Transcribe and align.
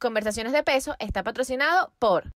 Conversaciones 0.00 0.54
de 0.54 0.62
Peso 0.62 0.96
está 0.98 1.22
patrocinado 1.22 1.92
por 1.98 2.32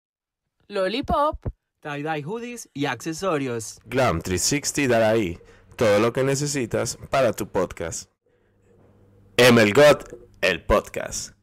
Lollipop, 0.67 1.45
tie-dye 1.79 2.21
hoodies 2.21 2.69
y 2.73 2.87
accesorios. 2.87 3.79
Glam 3.85 4.21
360 4.21 4.93
dará 4.93 5.11
ahí 5.11 5.39
todo 5.77 5.99
lo 5.99 6.11
que 6.11 6.25
necesitas 6.25 6.97
para 7.09 7.31
tu 7.31 7.47
podcast. 7.47 8.11
MLGOT, 9.37 10.13
el 10.41 10.65
podcast. 10.65 11.33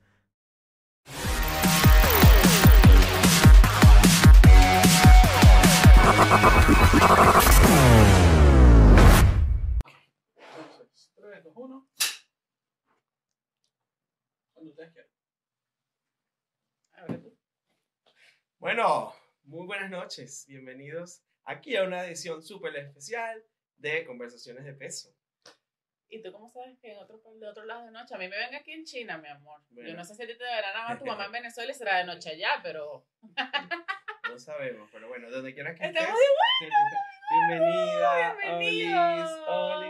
Bueno, 18.60 19.14
muy 19.44 19.66
buenas 19.66 19.88
noches. 19.90 20.44
Bienvenidos 20.46 21.22
aquí 21.44 21.76
a 21.76 21.84
una 21.84 22.04
edición 22.04 22.42
súper 22.42 22.76
especial 22.76 23.42
de 23.78 24.04
Conversaciones 24.04 24.64
de 24.66 24.74
Peso. 24.74 25.08
¿Y 26.10 26.20
tú 26.22 26.30
cómo 26.30 26.46
sabes 26.50 26.76
que 26.78 26.92
en 26.92 26.98
otro, 26.98 27.22
de 27.38 27.46
otro 27.48 27.64
lado 27.64 27.86
de 27.86 27.90
noche? 27.90 28.14
A 28.14 28.18
mí 28.18 28.28
me 28.28 28.36
ven 28.36 28.54
aquí 28.54 28.72
en 28.72 28.84
China, 28.84 29.16
mi 29.16 29.28
amor. 29.28 29.62
Yo 29.70 29.76
Bueno. 29.76 29.94
no 29.96 30.04
sé 30.04 30.14
si 30.14 30.24
a 30.24 30.26
ti 30.26 30.36
te 30.36 30.44
verán 30.44 30.74
nada 30.74 30.88
más 30.90 30.98
tu 30.98 31.06
mamá 31.06 31.24
en 31.24 31.32
Venezuela 31.40 31.70
y 31.72 31.74
será 31.74 31.96
de 31.98 32.04
noche 32.04 32.28
allá, 32.30 32.60
pero... 32.62 33.06
No 34.28 34.38
sabemos, 34.38 34.90
pero 34.92 35.08
bueno, 35.08 35.30
donde 35.30 35.54
quieras 35.54 35.78
que 35.78 35.86
Estamos 35.86 36.10
estés. 36.10 36.70
Bienvenida. 37.48 38.36
Bienvenido. 38.42 39.00
Olis, 39.02 39.30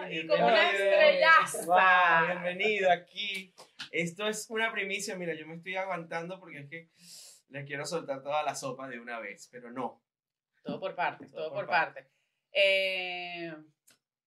Olis, 0.07 0.23
Y 0.25 0.27
como 0.29 0.47
una 0.47 0.71
estrellaza. 0.71 1.65
Wow, 1.67 2.27
bienvenido 2.43 2.91
aquí. 2.93 3.53
Esto 3.91 4.29
es 4.29 4.49
una 4.49 4.71
primicia. 4.73 5.17
Mira, 5.17 5.35
yo 5.35 5.47
me 5.47 5.57
estoy 5.57 5.75
aguantando 5.77 6.39
porque 6.39 6.59
es 6.61 6.69
que 6.69 6.89
le 7.51 7.65
quiero 7.65 7.85
soltar 7.85 8.23
toda 8.23 8.43
la 8.43 8.55
sopa 8.55 8.89
de 8.89 8.99
una 9.01 9.19
vez, 9.21 9.49
pero 9.51 9.71
no. 9.71 10.03
Todo 10.63 10.81
por 10.81 10.95
partes, 10.95 11.31
todo, 11.31 11.45
Todo 11.47 11.55
por 11.55 11.67
por 11.67 11.71
partes. 11.71 12.07
Eh, 12.53 13.55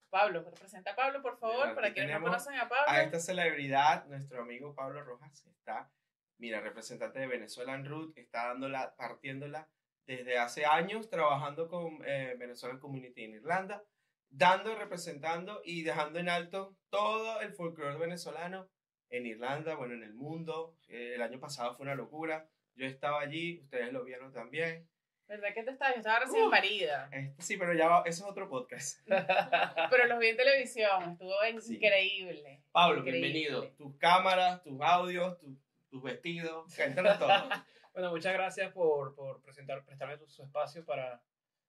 Pablo, 0.09 0.44
presenta 0.52 0.92
a 0.92 0.95
Pablo, 0.95 1.22
por 1.22 1.38
favor, 1.39 1.58
Bueno, 1.58 1.75
para 1.75 1.94
quienes 1.94 2.20
no 2.20 2.25
conocen 2.25 2.56
a 2.56 2.70
Pablo. 2.70 2.86
a 2.88 3.02
esta 3.02 3.20
celebridad, 3.20 4.06
nuestro 4.06 4.42
amigo 4.44 4.75
Pablo 4.75 5.03
Rojas 5.03 5.45
está, 5.48 5.92
mira, 6.38 6.61
representante 6.61 7.20
de 7.20 7.28
Venezuelan 7.28 7.86
Root, 7.86 8.17
está 8.17 8.48
dándola, 8.50 8.95
partiéndola 8.95 9.67
desde 10.05 10.38
hace 10.38 10.66
años, 10.66 11.09
trabajando 11.09 11.67
con 11.67 12.00
eh, 12.05 12.36
Venezuelan 12.38 12.80
Community 12.80 13.23
en 13.23 13.36
Irlanda, 13.36 13.83
dando, 14.30 14.76
representando 14.76 15.61
y 15.64 15.83
dejando 15.83 16.20
en 16.20 16.30
alto 16.30 16.76
todo 16.89 17.42
el 17.42 17.53
folclore 17.53 17.98
venezolano 17.98 18.70
en 19.09 19.26
Irlanda, 19.26 19.76
bueno, 19.76 19.94
en 19.94 20.03
el 20.03 20.14
mundo. 20.14 20.76
Eh, 20.88 21.14
el 21.16 21.22
año 21.22 21.39
pasado 21.39 21.76
fue 21.76 21.86
una 21.86 21.95
locura. 21.95 22.48
Yo 22.76 22.86
estaba 22.88 23.22
allí, 23.22 23.60
ustedes 23.64 23.94
lo 23.94 24.04
vieron 24.04 24.32
también. 24.34 24.88
¿Verdad 25.28 25.54
que 25.54 25.64
te 25.64 25.72
estaba? 25.72 25.92
Yo 25.94 25.98
estaba 26.00 26.20
recién 26.20 26.44
Uh. 26.48 26.50
parida. 26.52 27.10
Este, 27.12 27.42
sí, 27.42 27.58
pero 27.58 27.74
ya 27.74 27.88
va- 27.88 28.04
eso 28.06 28.26
es 28.26 28.30
otro 28.32 28.50
podcast. 28.50 29.00
Pero 29.92 30.06
los 30.08 30.20
vi 30.20 30.28
en 30.28 30.38
televisión, 30.38 31.12
estuvo 31.14 31.34
Sí. 31.62 31.76
increíble. 31.76 32.62
Pablo, 32.72 33.00
Increíble. 33.00 33.30
bienvenido. 33.30 33.68
Tus 33.78 33.96
cámaras, 33.98 34.62
tus 34.64 34.80
audios, 34.82 35.38
tus, 35.40 35.58
tus 35.90 36.04
vestidos, 36.04 36.76
cuéntanos 36.76 37.18
todo. 37.20 37.30
Bueno, 37.94 38.10
muchas 38.10 38.34
gracias 38.34 38.72
por, 38.74 39.14
por 39.14 39.40
presentar, 39.44 39.86
prestarme 39.86 40.18
tu- 40.18 40.28
su 40.28 40.42
espacio 40.44 40.84
para 40.84 41.24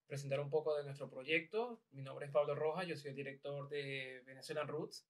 presentar 0.06 0.40
un 0.40 0.48
poco 0.48 0.74
de 0.74 0.82
nuestro 0.82 1.10
proyecto. 1.10 1.82
Mi 1.90 2.02
nombre 2.02 2.24
es 2.24 2.32
Pablo 2.32 2.54
Rojas, 2.54 2.86
yo 2.86 2.96
soy 2.96 3.10
el 3.10 3.16
director 3.16 3.68
de 3.68 4.22
Venezuelan 4.24 4.66
Roots. 4.66 5.06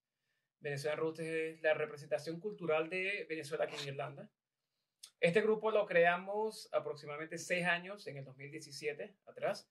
Venezuelan 0.58 0.98
Roots 0.98 1.20
es 1.20 1.62
la 1.62 1.72
representación 1.74 2.40
cultural 2.40 2.88
de 2.90 3.26
Venezuela 3.28 3.62
aquí 3.64 3.76
en 3.82 3.88
Irlanda. 3.90 4.28
Este 5.20 5.40
grupo 5.40 5.70
lo 5.70 5.86
creamos 5.86 6.68
aproximadamente 6.72 7.38
seis 7.38 7.66
años, 7.66 8.06
en 8.06 8.18
el 8.18 8.24
2017, 8.24 9.14
atrás, 9.26 9.68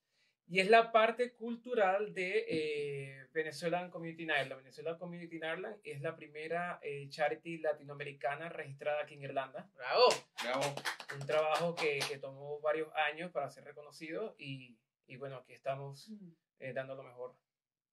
y 0.48 0.59
es 0.59 0.70
la 0.70 0.92
parte 0.92 1.34
cultural 1.34 2.14
de 2.14 2.45
eh, 2.48 3.28
Venezuelan 3.33 3.89
Community 3.89 4.23
in 4.23 4.30
Ireland. 4.30 4.58
Venezuelan 4.58 4.98
Community 4.98 5.38
in 5.38 5.44
Ireland 5.44 5.80
es 5.83 6.02
la 6.02 6.16
primera 6.16 6.80
eh, 6.83 7.08
charity 7.10 7.60
latinoamericana 7.60 8.49
registrada 8.49 9.04
aquí 9.04 9.14
en 9.16 9.23
Irlanda 9.23 9.70
Bravo. 9.76 10.05
Bravo. 10.44 10.76
un 11.20 11.26
trabajo 11.26 11.76
que, 11.76 12.00
que 12.10 12.17
tomó 12.17 12.60
varios 12.60 12.89
años 13.11 13.32
para 13.32 13.50
ser 13.50 13.64
reconocido 13.64 14.36
y, 14.38 14.77
y 15.08 15.15
bueno, 15.15 15.38
aquí 15.38 15.54
estamos 15.54 16.11
eh, 16.60 16.73
dando 16.73 16.95
lo 16.95 17.04
mejor. 17.04 17.36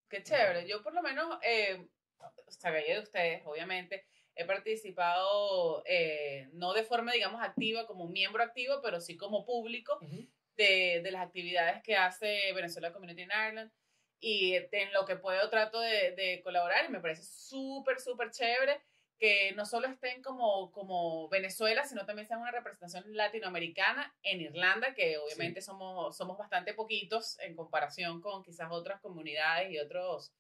Qué 0.09 0.23
chévere. 0.23 0.67
Yo 0.67 0.83
por 0.83 0.93
lo 0.93 1.03
menos 1.03 1.39
eh, 1.43 1.89
sabía 2.49 2.95
de 2.95 3.01
ustedes, 3.01 3.43
obviamente. 3.47 4.07
He 4.35 4.45
participado, 4.45 5.83
eh, 5.87 6.49
no 6.53 6.73
de 6.73 6.85
forma, 6.85 7.13
digamos, 7.13 7.43
activa, 7.43 7.87
como 7.87 8.09
miembro 8.09 8.43
activo, 8.43 8.81
pero 8.83 9.01
sí 9.01 9.17
como 9.17 9.45
público 9.45 9.99
de, 10.57 11.01
de 11.03 11.11
las 11.11 11.27
actividades 11.27 11.83
que 11.83 11.97
hace 11.97 12.53
Venezuela 12.55 12.93
Community 12.93 13.23
in 13.23 13.31
Ireland. 13.31 13.73
Y 14.23 14.55
en 14.55 14.93
lo 14.93 15.07
que 15.07 15.17
puedo 15.17 15.49
trato 15.49 15.81
de, 15.81 16.13
de 16.13 16.41
colaborar 16.43 16.85
y 16.85 16.93
me 16.93 17.01
parece 17.01 17.23
súper, 17.23 18.01
súper 18.01 18.31
chévere 18.31 18.81
que 19.21 19.53
no 19.53 19.67
solo 19.67 19.87
estén 19.87 20.23
como, 20.23 20.73
como 20.73 21.29
Venezuela, 21.29 21.85
sino 21.85 22.07
también 22.07 22.27
sean 22.27 22.41
una 22.41 22.51
representación 22.51 23.05
latinoamericana 23.15 24.17
en 24.23 24.41
Irlanda, 24.41 24.95
que 24.95 25.19
obviamente 25.19 25.61
somos, 25.61 26.17
somos 26.17 26.39
bastante 26.39 26.73
poquitos 26.73 27.39
en 27.41 27.55
comparación 27.55 28.23
con 28.23 28.43
quizás 28.43 28.69
otras 28.71 28.99
comunidades 29.03 29.71
y 29.71 29.79
otros, 29.79 30.33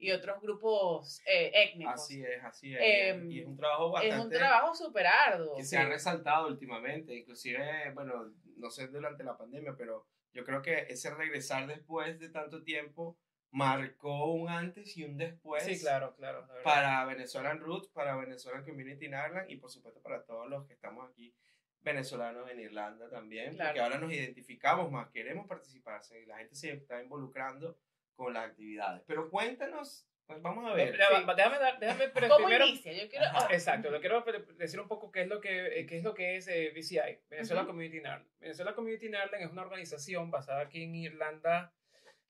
y 0.00 0.10
otros 0.12 0.40
grupos 0.40 1.20
eh, 1.26 1.52
étnicos. 1.54 1.94
Así 1.94 2.22
es, 2.22 2.42
así 2.42 2.74
es. 2.74 2.80
Em, 2.82 3.30
y 3.30 3.40
es 3.40 3.46
un 3.46 3.56
trabajo 3.56 3.90
bastante 3.90 4.16
es 4.16 4.24
un 4.24 4.30
trabajo 4.30 4.74
súper 4.74 5.06
arduo. 5.06 5.56
que 5.56 5.64
se 5.64 5.76
ha 5.76 5.86
resaltado 5.86 6.48
últimamente, 6.48 7.14
inclusive, 7.14 7.92
bueno, 7.92 8.32
no 8.56 8.70
sé 8.70 8.88
durante 8.88 9.22
la 9.22 9.36
pandemia, 9.36 9.74
pero 9.76 10.06
yo 10.32 10.42
creo 10.44 10.62
que 10.62 10.86
ese 10.88 11.10
regresar 11.14 11.66
después 11.66 12.18
de 12.18 12.30
tanto 12.30 12.62
tiempo 12.62 13.18
marcó 13.50 14.32
un 14.32 14.48
antes 14.48 14.96
y 14.96 15.04
un 15.04 15.18
después 15.18 15.64
Sí, 15.64 15.78
claro, 15.78 16.14
claro. 16.16 16.46
para 16.64 17.04
Venezuelan 17.04 17.60
Roots, 17.60 17.88
para 17.88 18.16
Venezuelan 18.16 18.64
Community 18.64 19.04
in 19.06 19.12
Ireland 19.12 19.50
y 19.50 19.56
por 19.56 19.70
supuesto 19.70 20.00
para 20.00 20.24
todos 20.24 20.48
los 20.48 20.66
que 20.66 20.72
estamos 20.72 21.10
aquí 21.10 21.34
venezolanos 21.80 22.48
en 22.50 22.60
Irlanda 22.60 23.08
también, 23.10 23.54
Claro. 23.54 23.70
porque 23.70 23.80
ahora 23.80 23.98
nos 23.98 24.12
identificamos 24.12 24.90
más, 24.90 25.10
queremos 25.10 25.46
participar, 25.46 26.00
y 26.22 26.26
la 26.26 26.38
gente 26.38 26.54
se 26.54 26.72
está 26.72 27.02
involucrando 27.02 27.76
con 28.24 28.34
las 28.34 28.50
actividades. 28.50 29.02
Pero 29.06 29.30
cuéntanos, 29.30 30.06
pues 30.26 30.42
vamos 30.42 30.70
a 30.70 30.74
ver. 30.74 30.92
Sí. 30.92 30.98
déjame, 31.36 31.58
dar- 31.58 31.78
déjame 31.80 32.08
pero 32.08 32.28
¿Cómo 32.28 32.46
primero... 32.46 32.66
inicia? 32.66 32.92
Yo 32.92 33.08
quiero... 33.08 33.24
Ajá. 33.26 33.48
Exacto, 33.52 33.90
le 33.90 34.00
quiero 34.00 34.22
decir 34.58 34.78
un 34.78 34.88
poco 34.88 35.10
qué 35.10 35.22
es 35.22 35.28
lo 35.28 35.40
que, 35.40 35.80
eh, 35.80 35.86
qué 35.86 35.96
es, 35.98 36.04
lo 36.04 36.12
que 36.14 36.36
es 36.36 36.46
eh, 36.48 36.70
VCI, 36.74 37.20
Venezuela 37.30 37.62
Ujú. 37.62 37.70
Community 37.70 37.96
in 37.96 38.02
Ireland. 38.04 38.28
Venezuela 38.38 38.74
Community 38.74 39.06
Ireland 39.06 39.34
es 39.42 39.50
una 39.50 39.62
organización 39.62 40.30
basada 40.30 40.60
aquí 40.60 40.82
en 40.82 40.94
Irlanda 40.94 41.72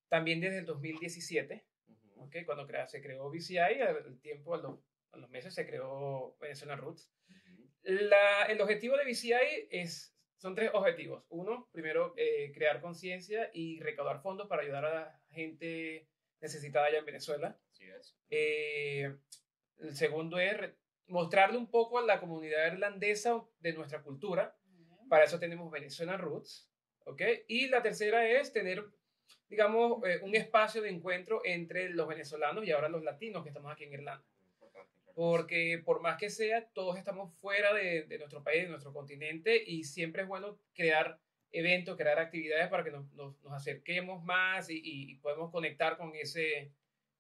también 0.09 0.41
desde 0.41 0.59
el 0.59 0.67
2017. 0.67 1.65
Ujú. 1.89 2.23
¿ok? 2.25 2.37
Cuando 2.47 2.67
crea- 2.67 2.87
se 2.87 3.03
creó 3.03 3.29
VCI, 3.31 3.59
al 3.59 4.21
tiempo, 4.21 4.55
a 4.55 4.59
los, 4.59 4.79
a 5.13 5.17
los 5.17 5.29
meses 5.29 5.53
se 5.55 5.67
creó 5.67 6.37
Venezuela 6.41 6.77
Roots. 6.77 7.11
La- 7.83 8.45
el 8.45 8.61
objetivo 8.61 8.97
de 8.97 9.05
VCI 9.05 9.69
es, 9.71 10.10
son 10.41 10.55
tres 10.55 10.71
objetivos. 10.73 11.23
Uno, 11.29 11.69
primero, 11.71 12.15
eh, 12.17 12.51
crear 12.55 12.81
conciencia 12.81 13.51
y 13.53 13.79
recaudar 13.81 14.23
fondos 14.23 14.49
para 14.49 14.63
ayudar 14.63 14.87
a 14.87 14.95
la 14.95 15.21
gente 15.29 16.09
necesitada 16.41 16.87
allá 16.87 16.99
en 16.99 17.05
Venezuela. 17.05 17.59
Así 17.71 17.85
es. 17.85 18.17
Eh, 18.31 19.15
el 19.79 19.95
segundo 19.95 20.39
es 20.39 20.57
mostrarle 21.09 21.59
un 21.59 21.71
poco 21.71 21.99
a 21.99 22.03
la 22.03 22.21
comunidad 22.21 22.73
irlandesa 22.73 23.45
de 23.59 23.75
nuestra 23.75 24.03
cultura. 24.03 24.57
Para 25.11 25.25
eso 25.25 25.39
tenemos 25.39 25.71
Venezuela 25.71 26.17
Roots. 26.17 26.71
¿ok? 27.05 27.21
Y 27.47 27.69
la 27.69 27.83
tercera 27.83 28.27
es 28.27 28.51
tener, 28.51 28.83
digamos, 29.51 30.03
eh, 30.07 30.21
un 30.23 30.35
espacio 30.35 30.81
de 30.81 30.89
encuentro 30.89 31.43
entre 31.45 31.91
los 31.91 32.09
venezolanos 32.09 32.65
y 32.65 32.71
ahora 32.71 32.89
los 32.89 33.03
latinos 33.03 33.43
que 33.43 33.51
estamos 33.51 33.71
aquí 33.71 33.85
en 33.85 33.93
Irlanda. 33.93 34.25
Porque 35.15 35.81
por 35.85 36.01
más 36.01 36.17
que 36.17 36.31
sea, 36.31 36.67
todos 36.73 36.97
estamos 36.99 37.33
fuera 37.41 37.73
de, 37.75 38.03
de 38.05 38.19
nuestro 38.19 38.43
país, 38.43 38.63
de 38.65 38.69
nuestro 38.69 38.93
continente, 38.93 39.63
y 39.65 39.85
siempre 39.85 40.23
es 40.23 40.29
bueno 40.29 40.59
crear 40.75 41.19
eventos, 41.53 41.97
crear 41.97 42.19
actividades 42.19 42.69
para 42.69 42.85
que 42.85 42.91
nos, 42.93 43.11
nos- 43.13 43.41
nos 43.43 43.53
acerquemos 43.53 44.23
más 44.23 44.71
y, 44.71 44.81
y- 44.83 45.15
podemos 45.17 45.51
conectar 45.51 45.97
con 45.97 46.15
ese 46.15 46.71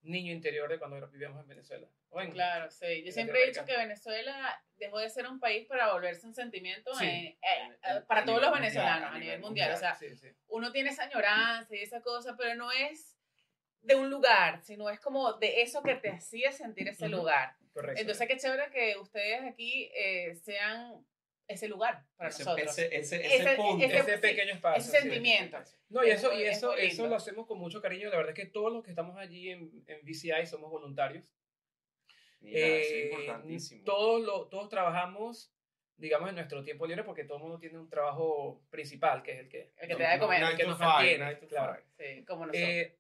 niño 0.03 0.33
interior 0.33 0.69
de 0.71 0.79
cuando 0.79 1.05
vivíamos 1.09 1.41
en 1.43 1.49
Venezuela. 1.49 1.87
en- 2.13 2.31
Claro, 2.33 2.71
sí. 2.71 3.03
Yo 3.05 3.13
siempre 3.13 3.43
he 3.43 3.47
dicho 3.49 3.65
que. 3.65 3.77
Venezuela 3.77 4.63
dejó 4.77 4.99
de 4.99 5.11
ser 5.11 5.27
un 5.27 5.39
país 5.41 5.67
para 5.67 5.93
volverse 5.93 6.27
un 6.27 6.35
sentimiento 6.35 6.95
Sí. 6.95 7.05
eh, 7.07 7.39
para 8.09 8.25
todos 8.25 8.41
los 8.41 8.51
mundial, 8.51 8.63
venezolanos 8.73 9.05
a 9.05 9.09
a 9.09 9.19
nivel 9.19 9.21
nivel 9.27 9.41
mundial. 9.41 9.73
O 9.73 9.77
sea, 9.77 9.95
Sí, 9.95 10.17
sí. 10.17 10.29
uno 10.49 10.73
tiene 10.73 10.91
esa 10.91 11.05
añoranza 11.05 11.75
y 11.77 11.81
esa 11.81 12.01
cosa, 12.01 12.35
pero 12.37 12.55
no 12.55 12.73
es 12.73 13.17
de 13.83 13.95
un 13.95 14.11
lugar, 14.11 14.61
sino 14.63 14.89
es 14.91 15.01
como 15.01 15.35
de 15.35 15.63
eso 15.63 15.83
que 15.83 15.95
te 15.97 16.11
hacía 16.11 16.51
sentir 16.53 16.89
ese 16.89 17.07
Ujú. 17.07 17.17
lugar. 17.17 17.57
Correcto. 17.73 18.01
Entonces, 18.01 18.27
qué 18.29 18.37
chévere 18.37 18.71
que 18.71 18.97
ustedes 18.99 19.43
aquí 19.43 19.91
eh, 19.95 20.35
sean 20.37 21.07
ese 21.47 21.67
lugar 21.69 22.05
para 22.17 22.31
ese, 22.31 22.43
ese, 22.43 22.63
ese, 22.63 22.97
ese, 22.97 23.17
Ese- 23.17 23.37
ese 23.37 23.57
punto. 23.57 23.85
ese- 23.85 23.97
ese 23.99 24.15
sí, 24.15 24.21
pequeño 24.21 24.55
espacio. 24.55 24.81
ese 24.83 24.91
sí. 24.91 25.03
sentimiento. 25.03 25.59
No, 25.89 26.05
y 26.05 26.11
Es 26.11 26.19
eso, 26.19 26.33
y 26.33 26.43
es 26.45 26.57
eso, 26.59 26.73
muy 26.73 26.81
eso 26.83 27.07
lo 27.09 27.17
hacemos 27.17 27.47
con 27.47 27.59
mucho 27.59 27.81
cariño. 27.83 28.09
La 28.09 28.17
verdad 28.19 28.31
es 28.37 28.45
que 28.45 28.51
todos 28.51 28.73
los 28.73 28.85
que 28.85 28.91
estamos 28.91 29.17
allí 29.19 29.51
en, 29.51 29.71
en 29.87 30.01
VCI 30.05 30.47
somos 30.47 30.71
voluntarios. 30.71 31.33
Mira, 32.41 32.59
eso 32.59 32.77
es 32.77 32.93
Eh, 32.93 33.09
importantísimo. 33.11 33.85
todos, 33.85 34.23
lo- 34.23 34.49
todos 34.49 34.69
trabajamos 34.69 35.53
digamos, 35.97 36.31
en 36.31 36.37
nuestro 36.37 36.65
tiempo 36.65 36.87
libre, 36.87 37.05
porque 37.05 37.25
todo 37.25 37.37
el 37.37 37.43
mundo 37.43 37.59
tiene 37.59 37.79
un 37.79 37.91
trabajo 37.91 38.63
principal, 38.71 39.23
que 39.23 39.33
es 39.33 39.39
el 39.41 39.49
que, 39.51 39.71
El 39.77 39.89
que 39.89 39.97
te 39.97 40.03
da 40.03 40.13
de 40.15 40.19
comer. 40.19 40.43
el 40.45 40.57
que 40.57 40.65
nos 40.65 40.79
mantiene, 40.79 41.39
claro. 41.41 41.83
Sí, 41.99 42.25
como 42.25 42.47
nosotros. 42.47 42.69
Eh, 42.71 42.97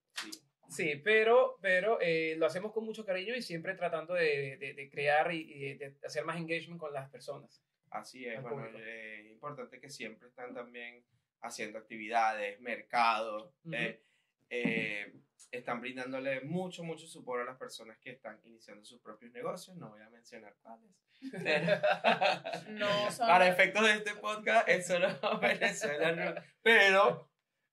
Sí. 0.70 0.96
pero, 1.04 1.58
pero 1.60 1.98
eh, 2.00 2.34
lo 2.38 2.46
hacemos 2.46 2.72
con 2.72 2.84
mucho 2.84 3.04
cariño 3.04 3.34
y 3.34 3.42
siempre 3.42 3.74
tratando 3.74 4.14
de, 4.14 4.56
de- 4.56 4.74
de 4.74 4.88
crear 4.90 5.32
y, 5.32 5.40
y 5.52 5.74
de, 5.74 5.96
hacer 6.04 6.24
más 6.24 6.36
engagement 6.38 6.80
con 6.80 6.92
las 6.92 7.10
personas. 7.10 7.62
Así 7.90 8.24
es, 8.26 8.40
bueno, 8.40 8.56
público. 8.58 8.78
eh, 8.80 9.20
es 9.26 9.32
importante 9.32 9.80
que 9.80 9.90
siempre 9.90 10.28
están 10.28 10.54
también 10.54 11.04
haciendo 11.42 11.78
actividades, 11.78 12.60
mercados, 12.60 13.52
Ujú. 13.64 13.74
eh, 13.74 14.02
eh, 14.50 15.12
están 15.50 15.80
brindándole 15.80 16.42
mucho, 16.42 16.84
mucho 16.84 17.06
support 17.06 17.42
a 17.42 17.44
las 17.46 17.58
personas 17.58 17.98
que 17.98 18.10
están 18.10 18.38
iniciando 18.44 18.84
sus 18.84 19.00
propios 19.00 19.32
negocios, 19.32 19.76
no 19.76 19.90
voy 19.90 20.02
a 20.02 20.10
mencionar 20.10 20.54
cuáles. 20.62 20.90
no 22.68 23.10
son. 23.10 23.26
Para 23.26 23.48
efectos 23.48 23.82
de 23.84 23.92
este 23.94 24.14
podcast, 24.16 24.68
es 24.68 24.86
solo 24.86 25.08
Venezuela, 25.40 26.44
pero... 26.62 27.29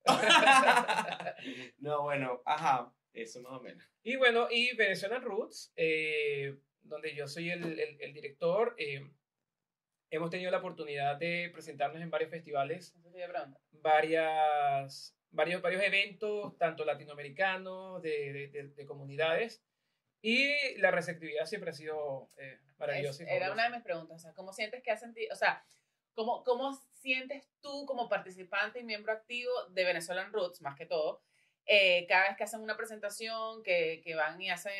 no, 1.78 2.02
bueno, 2.02 2.42
ajá, 2.44 2.92
eso 3.12 3.40
más 3.42 3.52
o 3.52 3.60
menos. 3.60 3.82
Y 4.02 4.16
bueno, 4.16 4.48
y 4.50 4.74
Venezuelan 4.76 5.22
Roots, 5.22 5.72
eh, 5.76 6.56
donde 6.82 7.14
yo 7.14 7.26
soy 7.28 7.50
el, 7.50 7.78
el- 7.78 8.00
el 8.00 8.12
director, 8.14 8.74
eh, 8.78 9.02
hemos 10.10 10.30
tenido 10.30 10.50
la 10.50 10.58
oportunidad 10.58 11.16
de 11.16 11.50
presentarnos 11.52 12.00
en 12.02 12.10
varios 12.10 12.30
festivales, 12.30 12.94
varias, 13.72 15.16
varios, 15.30 15.60
varios 15.62 15.82
eventos, 15.82 16.56
tanto 16.58 16.84
latinoamericanos, 16.84 18.00
de, 18.02 18.32
de- 18.32 18.48
de- 18.48 18.68
de 18.68 18.86
comunidades, 18.86 19.62
y 20.22 20.76
la 20.78 20.90
receptividad 20.90 21.44
siempre 21.46 21.70
ha 21.70 21.74
sido 21.74 22.30
eh, 22.38 22.58
maravillosa. 22.78 23.22
Es- 23.24 23.28
era 23.30 23.52
una 23.52 23.64
de 23.64 23.70
mis 23.70 23.82
preguntas. 23.82 24.16
O 24.16 24.18
sea, 24.18 24.32
¿cómo 24.34 24.52
sientes 24.52 24.82
que 24.82 24.90
has 24.90 25.00
sentido? 25.00 25.32
O 25.32 25.36
sea, 25.36 25.62
¿cómo, 26.14 26.42
¿cómo 26.44 26.72
sientes 27.00 27.48
tú 27.60 27.84
como 27.86 28.08
participante 28.08 28.80
y 28.80 28.84
miembro 28.84 29.12
activo 29.12 29.50
de 29.70 29.84
Venezuelan 29.84 30.32
Roots, 30.32 30.60
más 30.62 30.76
que 30.76 30.86
todo, 30.86 31.22
eh, 31.66 32.06
cada 32.08 32.28
vez 32.28 32.36
que 32.36 32.44
hacen 32.44 32.60
una 32.60 32.76
presentación, 32.76 33.62
que, 33.62 34.00
que 34.02 34.14
van 34.14 34.40
y 34.40 34.50
hacen 34.50 34.72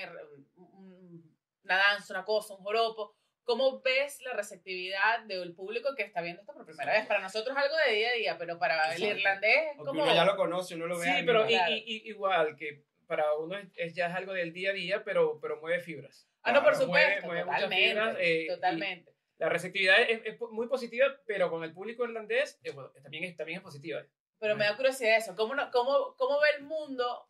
un- 0.57 0.71
un- 0.75 1.39
una 1.65 1.77
danza, 1.77 2.15
una 2.15 2.25
cosa, 2.25 2.55
un 2.55 2.63
joropo? 2.63 3.15
¿Cómo 3.45 3.81
ves 3.81 4.21
la 4.23 4.33
receptividad 4.35 5.21
del 5.25 5.55
público 5.55 5.95
que 5.95 6.03
está 6.03 6.21
viendo 6.21 6.41
esto 6.43 6.53
por 6.53 6.67
primera 6.67 6.93
vez? 6.93 7.07
Para 7.07 7.21
nosotros 7.21 7.57
algo 7.57 7.75
de 7.87 7.93
día 7.95 8.09
a 8.11 8.13
día, 8.13 8.39
pero 8.39 8.59
para 8.59 8.95
el 8.95 9.03
irlandés 9.03 9.71
es 9.73 9.77
como... 9.79 10.03
uno 10.03 10.15
ya 10.15 10.25
lo 10.25 10.37
conoce, 10.37 10.75
uno 10.75 10.87
lo 10.87 10.99
ve. 10.99 11.05
Sí, 11.05 11.11
ahí, 11.11 11.25
pero 11.27 11.45
y- 11.47 11.49
Claro. 11.55 11.73
y- 11.73 11.77
y- 11.87 12.09
igual 12.11 12.57
que 12.57 12.85
para 13.07 13.35
uno 13.37 13.57
es, 13.57 13.69
es 13.77 13.95
ya 13.95 14.07
es 14.09 14.15
algo 14.15 14.33
del 14.35 14.53
día 14.53 14.71
a 14.71 14.75
día, 14.75 15.03
pero, 15.05 15.39
pero 15.41 15.59
mueve 15.61 15.81
fibras. 15.81 16.29
Ah, 16.43 16.53
no, 16.53 16.63
por 16.63 16.73
Claro, 16.73 16.89
mueve- 16.89 17.05
supuesto, 17.21 17.27
mueve 17.27 17.45
muchas 17.45 17.61
totalmente, 17.63 17.89
fibras, 17.91 18.17
eh, 18.21 18.43
y- 18.43 18.47
totalmente. 18.49 19.13
La 19.39 19.49
receptividad 19.49 20.01
es, 20.01 20.21
es 20.25 20.41
muy 20.51 20.67
positiva, 20.67 21.07
pero 21.27 21.49
con 21.51 21.63
el 21.65 21.73
público 21.73 22.05
irlandés 22.05 22.59
eh, 22.63 22.73
bueno, 22.73 22.91
también, 23.03 23.25
es, 23.25 23.37
también 23.37 23.59
es 23.59 23.63
positiva. 23.63 24.05
Pero 24.41 24.57
me 24.57 24.65
da 24.65 24.77
curiosidad 24.77 25.17
eso. 25.17 25.35
¿Cómo, 25.37 25.55
no- 25.55 25.71
cómo, 25.71 26.15
¿Cómo 26.17 26.41
ve 26.41 26.47
el 26.59 26.65
mundo 26.65 27.27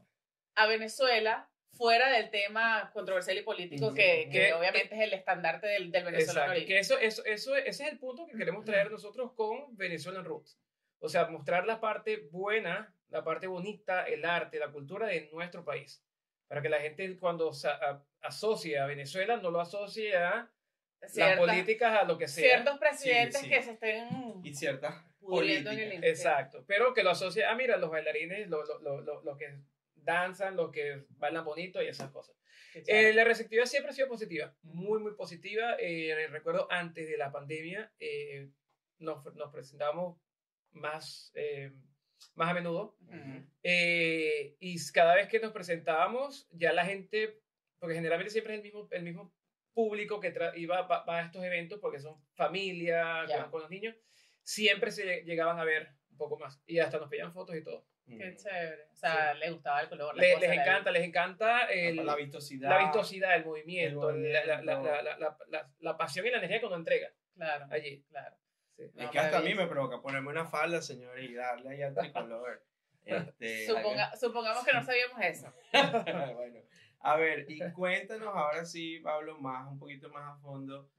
a 0.55 0.67
Venezuela 0.67 1.51
fuera 1.77 2.11
del 2.11 2.31
tema 2.31 2.91
controversial 2.93 3.37
y 3.39 3.43
político 3.43 3.95
que, 3.95 4.29
que 4.33 4.53
obviamente 4.55 4.95
es 4.95 5.01
el 5.03 5.13
estandarte 5.13 5.67
del, 5.69 5.91
del 5.93 6.05
venezolano 6.05 6.53
Exacto, 6.55 6.67
que 6.67 6.79
eso, 6.79 6.99
eso, 6.99 7.25
eso, 7.25 7.57
ese 7.57 7.85
es 7.85 7.93
el 7.93 7.99
punto 7.99 8.27
que 8.27 8.37
queremos 8.37 8.65
traer 8.65 8.91
nosotros 8.91 9.33
con 9.35 9.77
Venezuelan 9.77 10.25
Roots. 10.25 10.59
O 11.01 11.09
sea, 11.09 11.27
mostrar 11.27 11.67
la 11.67 11.79
parte 11.79 12.29
buena, 12.33 12.93
la 13.11 13.23
parte 13.23 13.47
bonita, 13.47 14.05
el 14.07 14.25
arte, 14.25 14.59
la 14.59 14.73
cultura 14.73 15.07
de 15.07 15.29
nuestro 15.33 15.65
país. 15.65 16.03
Para 16.49 16.61
que 16.63 16.69
la 16.71 16.81
gente 16.81 17.17
cuando 17.19 17.53
sa- 17.53 17.75
a- 17.81 18.05
asocie 18.23 18.79
a 18.79 18.87
Venezuela 18.87 19.37
no 19.37 19.51
lo 19.51 19.61
asocie 19.61 20.17
a 20.17 20.51
las 21.01 21.13
Ciertas- 21.13 21.39
políticas, 21.39 21.99
a 22.01 22.05
lo 22.05 22.19
que 22.19 22.29
sea. 22.29 22.45
ciertos 22.45 22.79
presidentes 22.79 23.41
sí. 23.41 23.49
que 23.49 23.63
se 23.63 23.71
estén 23.73 24.09
Y 24.45 24.55
ciertas 24.55 24.95
pudriendo 25.21 25.71
en 25.71 25.79
el 25.79 25.89
políticas. 25.91 26.11
Exacto, 26.19 26.65
pero 26.67 26.93
que 26.95 27.03
lo 27.03 27.11
asocie, 27.11 27.45
ah, 27.45 27.55
mira, 27.55 27.77
los 27.77 27.91
bailarines, 27.91 28.49
los 28.49 28.69
lo, 28.69 28.81
lo, 28.81 29.01
lo- 29.03 29.23
los 29.23 29.37
que 29.39 29.59
danzan, 29.95 30.57
los 30.57 30.71
que 30.71 31.05
bailan 31.11 31.45
bonito 31.45 31.83
y 31.83 31.87
esas 31.89 32.11
cosas. 32.11 32.35
Eh, 32.75 33.13
la 33.13 33.25
receptividad 33.25 33.67
siempre 33.67 33.91
ha 33.91 33.95
sido 33.95 34.09
positiva, 34.09 34.55
muy, 34.63 35.01
muy 35.01 35.15
positiva. 35.15 35.77
Eh, 35.79 36.27
recuerdo 36.31 36.67
antes 36.71 37.09
de 37.09 37.17
la 37.17 37.31
pandemia, 37.33 37.93
eh, 37.99 38.51
nos, 38.99 39.25
nos 39.35 39.51
presentábamos 39.53 40.19
más, 40.73 41.31
eh, 41.35 41.73
más 42.35 42.51
a 42.51 42.55
menudo. 42.55 42.97
Ujú. 43.01 43.47
Eh, 43.63 44.57
y 44.61 44.77
cada 44.93 45.15
vez 45.15 45.29
que 45.29 45.41
nos 45.41 45.53
presentábamos, 45.53 46.47
ya 46.53 46.73
la 46.73 46.85
gente, 46.85 47.41
porque 47.79 47.95
generalmente 47.95 48.31
siempre 48.33 48.55
es 48.55 48.59
el 48.59 48.63
mismo, 48.65 48.89
el 48.91 49.03
mismo 49.03 49.35
público 49.79 50.19
que 50.19 50.35
iba 50.57 50.83
va, 50.83 51.05
va 51.05 51.19
a 51.19 51.23
estos 51.23 51.45
eventos, 51.45 51.79
porque 51.81 52.01
son 52.01 52.21
familia, 52.35 53.25
Ya. 53.29 53.43
con, 53.43 53.51
con 53.53 53.61
los 53.63 53.71
niños, 53.71 53.95
siempre 54.43 54.91
se 54.91 55.23
llegaban 55.25 55.59
a 55.61 55.65
ver 55.65 55.89
un 56.11 56.17
poco 56.17 56.37
más. 56.37 56.61
Y 56.67 56.81
hasta 56.81 56.99
nos 56.99 57.09
pedían 57.09 57.33
fotos 57.33 57.55
y 57.55 57.63
todo. 57.63 57.87
Qué 58.09 58.35
chévere. 58.35 58.85
O 58.91 58.97
sea, 58.97 59.35
le 59.35 59.51
gustaba 59.51 59.81
el 59.83 59.89
color. 59.89 60.17
la 60.17 60.23
Le- 60.23 60.39
les 60.41 60.49
la- 60.49 60.55
encanta, 60.63 60.91
les 60.91 61.05
encanta 61.05 61.65
el, 61.67 62.05
la 62.05 62.17
vistosidad. 62.17 62.71
la 62.71 62.79
vistosidad, 62.79 63.37
el 63.37 63.45
movimiento, 63.45 64.11
el 64.11 64.33
la, 64.33 64.45
la- 64.47 64.63
la- 64.63 64.77
movimiento. 64.79 65.03
la- 65.05 65.19
la- 65.19 65.37
la- 65.49 65.71
la 65.79 65.97
pasión 65.97 66.27
y 66.27 66.31
la 66.31 66.39
energía 66.39 66.59
que 66.59 66.67
uno 66.67 66.77
entrega 66.77 67.11
Claro, 67.37 67.67
allí. 67.71 68.03
claro. 68.11 68.35
Sí. 68.77 68.83
Es 68.85 68.95
No, 68.95 69.11
que 69.13 69.19
hasta 69.21 69.39
a 69.39 69.43
mí 69.43 69.55
me 69.55 69.67
provoca 69.69 70.01
ponerme 70.01 70.31
una 70.31 70.47
falda, 70.47 70.81
señor, 70.83 71.21
y 71.21 71.35
darle 71.35 71.69
ahí 71.71 71.83
al 71.83 71.95
tricolor. 72.35 72.65
Este, 73.05 73.67
Suponga- 73.69 74.17
supongamos 74.17 74.65
que 74.65 74.73
no 74.73 74.83
sabíamos 74.83 75.21
eso. 75.23 75.55
bueno, 76.35 76.61
a 77.01 77.17
ver, 77.17 77.47
y 77.49 77.59
cuéntanos 77.75 78.29
ahora 78.29 78.65
sí, 78.65 79.01
Pablo, 79.01 79.39
más, 79.39 79.71
un 79.71 79.79
poquito 79.79 80.09
más 80.11 80.37
a 80.37 80.41
fondo, 80.41 80.91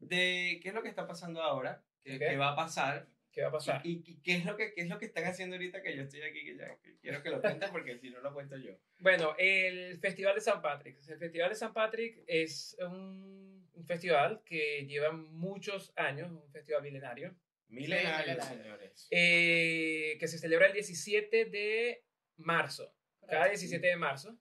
de 0.00 0.60
qué 0.62 0.68
es 0.68 0.74
lo 0.74 0.82
que 0.82 0.88
está 0.88 1.06
pasando 1.06 1.42
ahora, 1.42 1.82
qué, 2.02 2.14
Ok. 2.14 2.18
qué 2.20 2.36
va 2.36 2.52
a 2.52 2.56
pasar, 2.56 3.08
¿Qué 3.30 3.42
va 3.42 3.48
a 3.48 3.52
pasar? 3.52 3.80
y, 3.84 4.02
y 4.04 4.20
qué, 4.22 4.36
es 4.36 4.44
lo 4.44 4.56
que, 4.56 4.72
qué 4.74 4.80
es 4.82 4.88
lo 4.88 4.98
que 4.98 5.04
están 5.06 5.24
haciendo 5.24 5.56
ahorita 5.56 5.82
que 5.82 5.94
yo 5.96 6.02
estoy 6.02 6.22
aquí, 6.22 6.44
que 6.44 6.56
ya 6.56 6.76
que 6.78 6.98
quiero 6.98 7.22
que 7.22 7.30
lo 7.30 7.40
cuenten 7.40 7.70
porque 7.70 7.98
si 7.98 8.10
no 8.10 8.20
lo 8.20 8.32
cuento 8.32 8.56
yo. 8.56 8.72
Bueno, 8.98 9.34
el 9.38 9.98
Festival 10.00 10.34
de 10.34 10.40
San 10.40 10.60
Patrick. 10.60 10.98
El 11.08 11.18
Festival 11.18 11.50
de 11.50 11.54
San 11.54 11.72
Patrick 11.72 12.22
es 12.26 12.76
un, 12.80 13.68
un 13.74 13.86
festival 13.86 14.42
que 14.44 14.86
lleva 14.86 15.12
muchos 15.12 15.92
años, 15.96 16.30
un 16.32 16.50
festival 16.50 16.82
milenario, 16.82 17.36
Milenario, 17.68 18.32
milenario. 18.34 18.62
señores. 18.62 19.08
eh, 19.10 20.16
que 20.18 20.26
se 20.26 20.38
celebra 20.38 20.66
el 20.68 20.72
17 20.72 21.44
de 21.44 22.02
marzo. 22.38 22.92
Cada 23.28 23.46
17 23.48 23.86
de 23.86 23.96
marzo. 23.96 24.36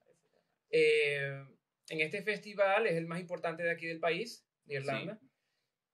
Eh, 0.72 1.46
en 1.90 2.02
este 2.02 2.22
festival 2.22 2.88
es 2.88 2.96
el 2.96 3.08
más 3.08 3.20
importante 3.20 3.64
de 3.64 3.72
aquí 3.72 3.86
del 3.88 4.00
país, 4.00 4.46
de 4.66 4.76
Irlanda. 4.76 5.20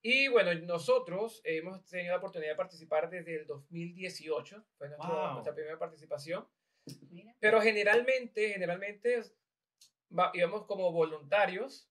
Y 0.02 0.28
bueno, 0.28 0.54
nosotros 0.66 1.40
hemos 1.46 1.86
tenido 1.86 2.12
la 2.12 2.18
oportunidad 2.18 2.52
de 2.52 2.58
participar 2.58 3.10
desde 3.10 3.36
el 3.36 3.48
2018, 3.48 4.66
fue 4.78 4.90
nuestro- 4.90 5.10
Wow. 5.10 5.32
nuestra 5.34 5.54
primera 5.56 5.80
participación. 5.80 6.46
Mira. 7.10 7.34
Pero 7.40 7.62
generalmente, 7.62 8.50
generalmente 8.50 9.22
va- 10.18 10.32
íbamos 10.34 10.66
como 10.66 10.92
voluntarios, 10.92 11.90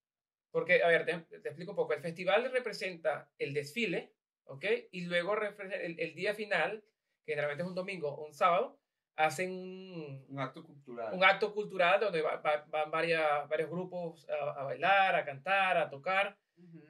porque, 0.51 0.83
a 0.83 0.89
ver, 0.89 1.07
te, 1.07 1.39
te 1.39 1.49
explico 1.49 1.71
un 1.73 1.77
poco. 1.77 1.95
El 1.95 2.03
festival 2.03 2.51
representa 2.53 3.33
el 3.39 3.55
desfile, 3.55 4.13
¿ok? 4.45 4.65
Y 4.91 5.03
luego 5.07 5.35
el, 5.41 5.99
el 5.99 6.15
día 6.15 6.35
final, 6.35 6.85
que 7.25 7.33
generalmente 7.33 7.63
es 7.63 7.69
un 7.69 7.75
domingo 7.75 8.11
o 8.11 8.27
un 8.27 8.35
sábado, 8.35 8.79
hacen 9.17 9.51
un, 9.53 10.25
Un 10.29 10.41
acto 10.41 10.65
cultural. 10.65 11.13
un 11.15 11.23
acto 11.25 11.53
cultural 11.55 12.01
donde 12.01 12.23
va- 12.23 12.37
va- 12.37 12.65
van 12.69 12.91
varias, 12.91 13.49
varios 13.49 13.71
grupos 13.71 14.29
a, 14.29 14.61
a 14.61 14.65
bailar, 14.65 15.15
a 15.15 15.25
cantar, 15.25 15.77
a 15.77 15.89
tocar. 15.91 16.39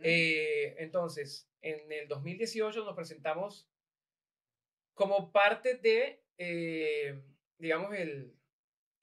Eh, 0.02 0.74
entonces, 0.78 1.48
en 1.62 1.90
el 1.92 2.08
2018 2.08 2.84
nos 2.84 2.94
presentamos 2.94 3.68
como 4.94 5.32
parte 5.32 5.76
de, 5.76 6.22
eh, 6.38 7.22
digamos, 7.58 7.94
el, 7.94 8.36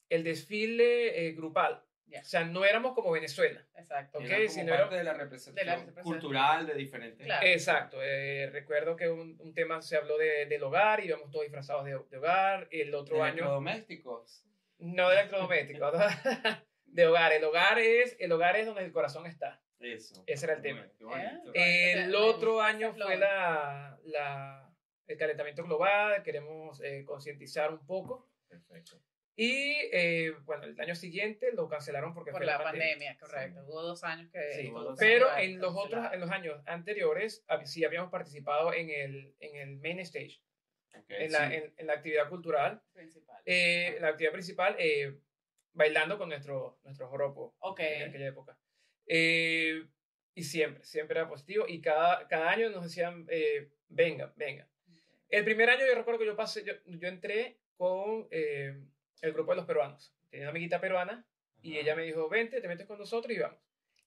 el 0.09 0.23
desfile 0.23 1.27
eh, 1.27 1.31
grupal. 1.33 1.83
O 2.17 2.23
sea, 2.23 2.43
no 2.43 2.65
éramos 2.65 2.93
como 2.93 3.11
Venezuela. 3.11 3.63
Exacto. 3.75 4.17
ok, 4.19 4.25
Era 4.25 4.37
como 4.37 4.49
si 4.49 4.63
no 4.63 4.69
parte 4.73 4.85
era- 4.87 4.97
de 4.97 5.03
la 5.03 5.13
representación, 5.13 5.55
de 5.55 5.63
la 5.65 5.75
representación. 5.75 6.13
cultural 6.19 6.67
de 6.67 6.73
diferentes. 6.73 7.25
Claro. 7.25 7.45
Exacto. 7.47 7.97
eh, 8.01 8.49
recuerdo 8.51 8.95
que 8.95 9.09
un, 9.09 9.37
un 9.39 9.53
tema 9.53 9.81
se 9.81 9.95
habló 9.97 10.17
de, 10.17 10.45
del 10.47 10.63
hogar, 10.63 11.03
íbamos 11.03 11.29
todos 11.31 11.43
disfrazados 11.43 11.85
de, 11.85 11.91
de 12.09 12.17
hogar. 12.17 12.67
El 12.71 12.93
otro 12.95 13.23
año, 13.23 13.33
Electrodomésticos. 13.35 14.45
no 14.79 15.09
de 15.09 15.15
electrodomésticos, 15.19 15.93
de 16.85 17.07
hogar. 17.07 17.33
El 17.33 17.43
hogar, 17.43 17.77
es, 17.79 18.15
el 18.19 18.31
hogar 18.31 18.55
es 18.55 18.65
donde 18.65 18.83
el 18.83 18.91
corazón 18.91 19.25
está. 19.27 19.61
Eso. 19.79 20.23
Ese 20.27 20.45
era 20.45 20.55
el 20.55 20.61
tema. 20.61 20.85
Eh, 21.53 21.93
El 22.03 22.15
otro 22.15 22.59
año 22.61 22.93
fue 22.93 23.17
la, 23.17 23.97
la- 24.03 24.65
el 25.07 25.17
calentamiento 25.17 25.63
global, 25.63 26.21
queremos 26.21 26.81
eh, 26.83 27.03
concientizar 27.05 27.71
un 27.71 27.85
poco. 27.85 28.29
Perfecto. 28.47 28.99
Y 29.41 29.73
eh, 29.93 30.33
bueno, 30.43 30.65
el 30.65 30.77
año 30.81 30.95
siguiente 30.95 31.53
lo 31.53 31.69
cancelaron 31.69 32.13
porque 32.13 32.31
Por 32.31 32.41
fue 32.41 32.45
la 32.45 32.61
pandemia, 32.61 33.17
correcto. 33.17 33.61
Hubo 33.65 33.81
dos 33.83 34.03
años 34.03 34.29
que... 34.33 34.51
Sí, 34.51 34.69
dos 34.69 34.97
Pero 34.99 35.27
festivales 35.27 35.49
en 35.55 35.61
los 35.61 35.75
otros, 35.77 36.07
en 36.11 36.19
los 36.19 36.29
años 36.29 36.61
anteriores, 36.65 37.45
sí 37.63 37.85
habíamos 37.85 38.11
participado 38.11 38.73
en 38.73 38.89
el, 38.89 39.33
en 39.39 39.55
el 39.55 39.77
main 39.77 39.99
stage, 39.99 40.41
Ok, 40.93 41.05
en, 41.07 41.31
la, 41.31 41.47
sí. 41.47 41.55
en, 41.55 41.73
en 41.77 41.87
la 41.87 41.93
actividad 41.93 42.27
cultural, 42.27 42.81
Principal. 42.91 43.41
eh, 43.45 43.97
la 44.01 44.09
actividad 44.09 44.33
principal, 44.33 44.75
eh, 44.77 45.17
bailando 45.71 46.17
con 46.17 46.27
nuestro, 46.27 46.77
nuestro 46.83 47.07
joropo 47.07 47.55
Ok. 47.59 47.79
en 47.79 48.09
aquella 48.09 48.27
época. 48.27 48.59
Eh, 49.07 49.87
Y 50.33 50.43
siempre, 50.43 50.83
siempre 50.83 51.17
era 51.17 51.29
positivo. 51.29 51.63
Y 51.65 51.79
cada, 51.79 52.27
cada 52.27 52.49
año 52.51 52.69
nos 52.71 52.83
decían, 52.83 53.25
eh, 53.29 53.69
venga, 53.87 54.33
venga. 54.35 54.67
El 55.29 55.45
primer 55.45 55.69
año 55.69 55.85
yo 55.87 55.95
recuerdo 55.95 56.19
que 56.19 56.25
yo 56.25 56.35
pasé, 56.35 56.65
yo, 56.65 56.73
yo 56.85 57.07
entré 57.07 57.57
con 57.77 58.27
eh, 58.31 58.77
el 59.21 59.33
grupo 59.33 59.51
de 59.51 59.57
los 59.57 59.65
peruanos. 59.65 60.13
Tenía 60.29 60.45
una 60.45 60.51
amiguita 60.51 60.79
peruana 60.79 61.25
y 61.61 61.77
ella 61.77 61.95
me 61.95 62.03
dijo, 62.03 62.29
vente, 62.29 62.61
te 62.61 62.67
metes 62.67 62.87
con 62.87 62.97
nosotros 62.99 63.35
y 63.35 63.39
vamos. 63.39 63.59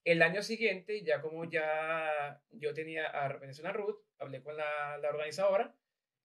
El 0.04 0.23
año 0.23 0.42
siguiente, 0.42 1.02
ya 1.02 1.21
como 1.21 1.45
ya 1.45 2.40
yo 2.50 2.75
tenía 2.75 3.07
a 3.07 3.28
Venezuela 3.38 3.73
Ruth, 3.73 4.00
hablé 4.19 4.42
con 4.42 4.57
la, 4.57 4.99
la 4.99 5.11
organizadora 5.11 5.75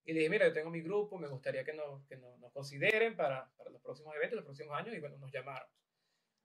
y 0.04 0.12
le 0.12 0.20
dije, 0.20 0.30
mira, 0.30 0.48
yo 0.48 0.52
tengo 0.54 0.70
mi 0.70 0.80
grupo, 0.80 1.18
me 1.18 1.28
gustaría 1.28 1.64
que 1.64 1.74
nos, 1.74 2.04
que 2.06 2.16
nos, 2.16 2.38
nos 2.38 2.50
consideren 2.52 3.14
para, 3.14 3.50
para 3.56 3.70
los 3.70 3.82
próximos 3.82 4.16
eventos, 4.16 4.36
los 4.36 4.44
próximos 4.46 4.76
años, 4.76 4.96
y 4.96 5.00
bueno, 5.00 5.18
nos 5.18 5.30
llamaron. 5.30 5.68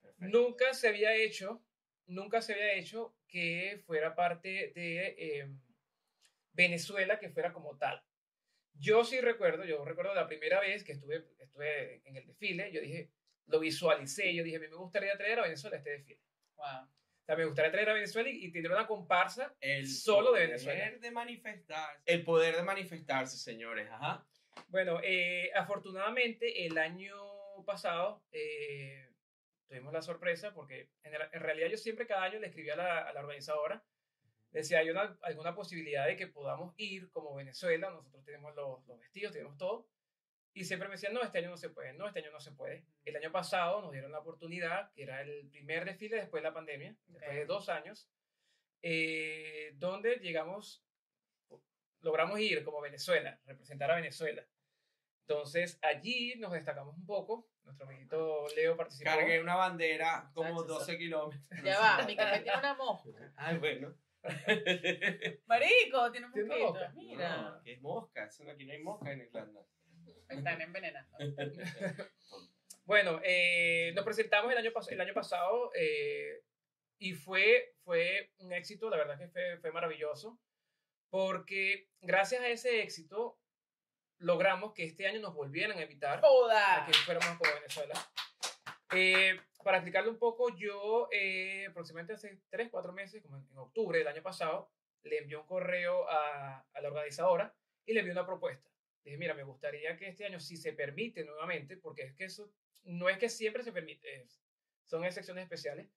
Perfecto. 0.01 0.37
Nunca 0.37 0.73
se 0.73 0.89
había 0.89 1.15
hecho, 1.15 1.63
nunca 2.05 2.41
se 2.41 2.53
había 2.53 2.73
hecho 2.73 3.15
que 3.25 3.81
fuera 3.85 4.15
parte 4.15 4.73
de 4.75 5.15
eh, 5.17 5.49
Venezuela, 6.51 7.19
que 7.19 7.29
fuera 7.29 7.53
como 7.53 7.77
tal. 7.77 8.03
Yo 8.73 9.03
sí 9.03 9.21
recuerdo, 9.21 9.65
yo 9.65 9.83
recuerdo 9.85 10.13
la 10.13 10.27
primera 10.27 10.59
vez 10.59 10.83
que 10.83 10.93
estuve, 10.93 11.25
estuve 11.39 12.01
en 12.07 12.17
el 12.17 12.25
desfile, 12.25 12.71
yo 12.71 12.81
dije, 12.81 13.11
lo 13.47 13.59
visualicé, 13.59 14.33
yo 14.33 14.43
dije, 14.43 14.57
a 14.57 14.59
mí 14.59 14.67
me 14.67 14.75
gustaría 14.75 15.15
traer 15.17 15.39
a 15.39 15.43
Venezuela 15.43 15.77
este 15.77 15.91
desfile. 15.91 16.19
Wow. 16.55 16.65
O 16.65 17.25
sea, 17.25 17.35
me 17.37 17.45
gustaría 17.45 17.71
traer 17.71 17.89
a 17.89 17.93
Venezuela 17.93 18.29
y, 18.29 18.45
y 18.45 18.51
tener 18.51 18.71
una 18.71 18.85
comparsa 18.87 19.55
El 19.61 19.87
solo 19.87 20.31
de 20.33 20.39
poder 20.39 20.47
Venezuela. 20.49 20.91
de 20.99 21.11
manifestarse. 21.11 22.01
El 22.05 22.23
poder 22.23 22.55
de 22.57 22.63
manifestarse, 22.63 23.37
señores. 23.37 23.89
Ajá. 23.89 24.25
Bueno, 24.67 24.99
eh, 25.03 25.51
afortunadamente 25.55 26.65
el 26.65 26.77
año 26.77 27.15
pasado 27.65 28.23
eh, 28.31 29.09
tuvimos 29.67 29.93
la 29.93 30.01
sorpresa 30.01 30.53
porque 30.53 30.89
en, 31.03 31.13
el- 31.13 31.29
en 31.31 31.39
realidad 31.39 31.69
yo 31.69 31.77
siempre 31.77 32.05
cada 32.07 32.23
año 32.23 32.39
le 32.39 32.47
escribía 32.47 32.73
a 32.73 32.77
la, 32.77 32.99
a 33.09 33.13
la 33.13 33.19
organizadora, 33.21 33.83
decía, 34.59 34.79
hay 34.79 34.89
una, 34.89 35.17
alguna 35.21 35.55
posibilidad 35.55 36.07
de 36.07 36.15
que 36.15 36.27
podamos 36.27 36.73
ir 36.77 37.09
como 37.11 37.35
Venezuela, 37.35 37.89
nosotros 37.89 38.23
tenemos 38.23 38.55
los, 38.55 38.85
los 38.87 38.99
vestidos, 38.99 39.33
tenemos 39.33 39.57
todo, 39.57 39.87
y 40.55 40.65
siempre 40.65 40.87
me 40.87 40.93
decían, 40.93 41.13
no, 41.13 41.23
este 41.23 41.39
año 41.39 41.49
no 41.49 41.57
se 41.57 41.69
puede, 41.69 41.93
no, 41.93 42.07
este 42.07 42.19
año 42.19 42.31
no 42.31 42.39
se 42.39 42.51
puede. 42.51 42.85
El 43.05 43.15
año 43.15 43.31
pasado 43.31 43.81
nos 43.81 43.91
dieron 43.91 44.11
la 44.11 44.19
oportunidad, 44.19 44.91
que 44.93 45.03
era 45.03 45.21
el 45.21 45.49
primer 45.49 45.83
desfile 45.83 46.17
después 46.17 46.43
de 46.43 46.49
la 46.49 46.53
pandemia, 46.53 46.95
después 47.07 47.35
de 47.35 47.45
dos 47.45 47.69
años, 47.69 48.07
eh, 48.83 49.71
donde 49.77 50.17
llegamos, 50.17 50.85
logramos 52.01 52.39
ir 52.39 52.63
como 52.63 52.81
Venezuela, 52.81 53.39
representar 53.45 53.89
a 53.89 53.95
Venezuela. 53.95 54.45
Entonces 55.21 55.79
allí 55.81 56.35
nos 56.35 56.51
destacamos 56.51 56.95
un 56.95 57.05
poco, 57.05 57.49
nuestro 57.63 57.87
amiguito 57.87 58.45
Leo 58.55 58.77
participó. 58.77 59.09
Cargué 59.09 59.41
una 59.41 59.55
bandera 59.55 60.29
como 60.33 60.53
Muchachos, 60.53 60.79
12 60.79 60.97
kilómetros. 60.99 61.63
Ya 61.63 61.79
va, 61.79 62.03
mi 62.05 62.15
café 62.15 62.41
tiene 62.41 62.59
una 62.59 62.75
mosca. 62.75 63.09
Ay, 63.37 63.57
bueno. 63.57 63.95
Marico, 65.47 66.11
tiene 66.11 66.27
un 66.27 66.31
mosquito. 66.31 66.59
mosca. 66.59 66.93
Mira. 66.95 67.41
No, 67.41 67.63
que 67.63 67.73
es 67.73 67.81
mosca. 67.81 68.25
eso 68.25 68.49
Aquí 68.49 68.65
no 68.65 68.73
hay 68.73 68.81
mosca 68.81 69.11
en 69.11 69.21
Irlanda. 69.21 69.61
Están 70.29 70.61
envenenando. 70.61 71.17
Bueno, 72.85 73.21
eh, 73.23 73.93
nos 73.95 74.03
presentamos 74.03 74.51
el 74.51 74.57
año, 74.57 74.71
el 74.89 75.01
año 75.01 75.13
pasado 75.13 75.71
eh, 75.73 76.43
y 76.97 77.13
fue, 77.13 77.75
fue 77.85 78.33
un 78.39 78.51
éxito, 78.51 78.89
la 78.89 78.97
verdad 78.97 79.17
que 79.17 79.29
fue, 79.29 79.57
fue 79.59 79.71
maravilloso, 79.71 80.37
porque 81.09 81.87
gracias 82.01 82.41
a 82.41 82.49
ese 82.49 82.81
éxito 82.81 83.39
logramos 84.17 84.73
que 84.73 84.83
este 84.83 85.07
año 85.07 85.21
nos 85.21 85.33
volvieran 85.33 85.77
a 85.77 85.81
invitar 85.83 86.17
a 86.17 86.21
¡Joda! 86.21 86.85
que 86.85 86.93
fuéramos 86.93 87.37
como 87.37 87.53
Venezuela. 87.53 87.93
Eh, 88.93 89.39
para 89.63 89.77
explicarle 89.77 90.09
un 90.09 90.19
poco, 90.19 90.55
yo 90.55 91.07
eh, 91.11 91.67
aproximadamente 91.67 92.13
hace 92.13 92.41
3, 92.49 92.69
4 92.71 92.93
meses, 92.93 93.21
como 93.21 93.37
en, 93.37 93.47
en 93.49 93.57
octubre 93.57 93.97
del 93.99 94.07
año 94.07 94.21
pasado, 94.23 94.71
le 95.03 95.17
envié 95.19 95.37
un 95.37 95.45
correo 95.45 96.09
a, 96.09 96.59
a 96.73 96.81
la 96.81 96.87
organizadora 96.89 97.55
y 97.85 97.93
le 97.93 97.99
envié 98.01 98.13
una 98.13 98.25
propuesta. 98.25 98.69
Le 99.03 99.11
dije, 99.11 99.17
mira, 99.19 99.33
me 99.33 99.43
gustaría 99.43 99.97
que 99.97 100.07
este 100.07 100.25
año, 100.25 100.39
si 100.39 100.57
se 100.57 100.73
permite 100.73 101.23
nuevamente, 101.25 101.77
porque 101.77 102.03
es 102.03 102.13
que 102.15 102.25
eso 102.25 102.53
no 102.83 103.09
es 103.09 103.17
que 103.17 103.29
siempre 103.29 103.63
se 103.63 103.71
permite, 103.73 104.27
son 104.85 105.03
excepciones 105.05 105.43
especiales. 105.43 105.87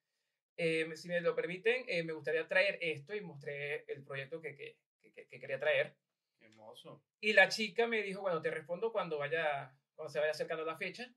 eh, 0.57 0.89
si 0.97 1.09
me 1.09 1.21
lo 1.21 1.35
permiten, 1.35 1.85
eh, 1.89 2.03
me 2.03 2.13
gustaría 2.13 2.49
traer 2.49 2.79
esto 2.81 3.15
y 3.15 3.21
mostré 3.21 3.85
el 3.93 4.05
proyecto 4.05 4.41
que, 4.41 4.57
que, 4.57 4.79
que- 5.15 5.27
que 5.29 5.39
quería 5.41 5.59
traer. 5.61 5.97
Qué 6.39 6.47
hermoso. 6.47 7.03
Y 7.21 7.33
la 7.33 7.49
chica 7.49 7.87
me 7.87 8.03
dijo, 8.03 8.21
bueno, 8.23 8.41
te 8.43 8.51
respondo 8.51 8.93
cuando 8.93 9.19
vaya, 9.19 9.75
cuando 9.95 10.11
se 10.13 10.19
vaya 10.19 10.31
acercando 10.33 10.65
la 10.65 10.77
fecha. 10.77 11.11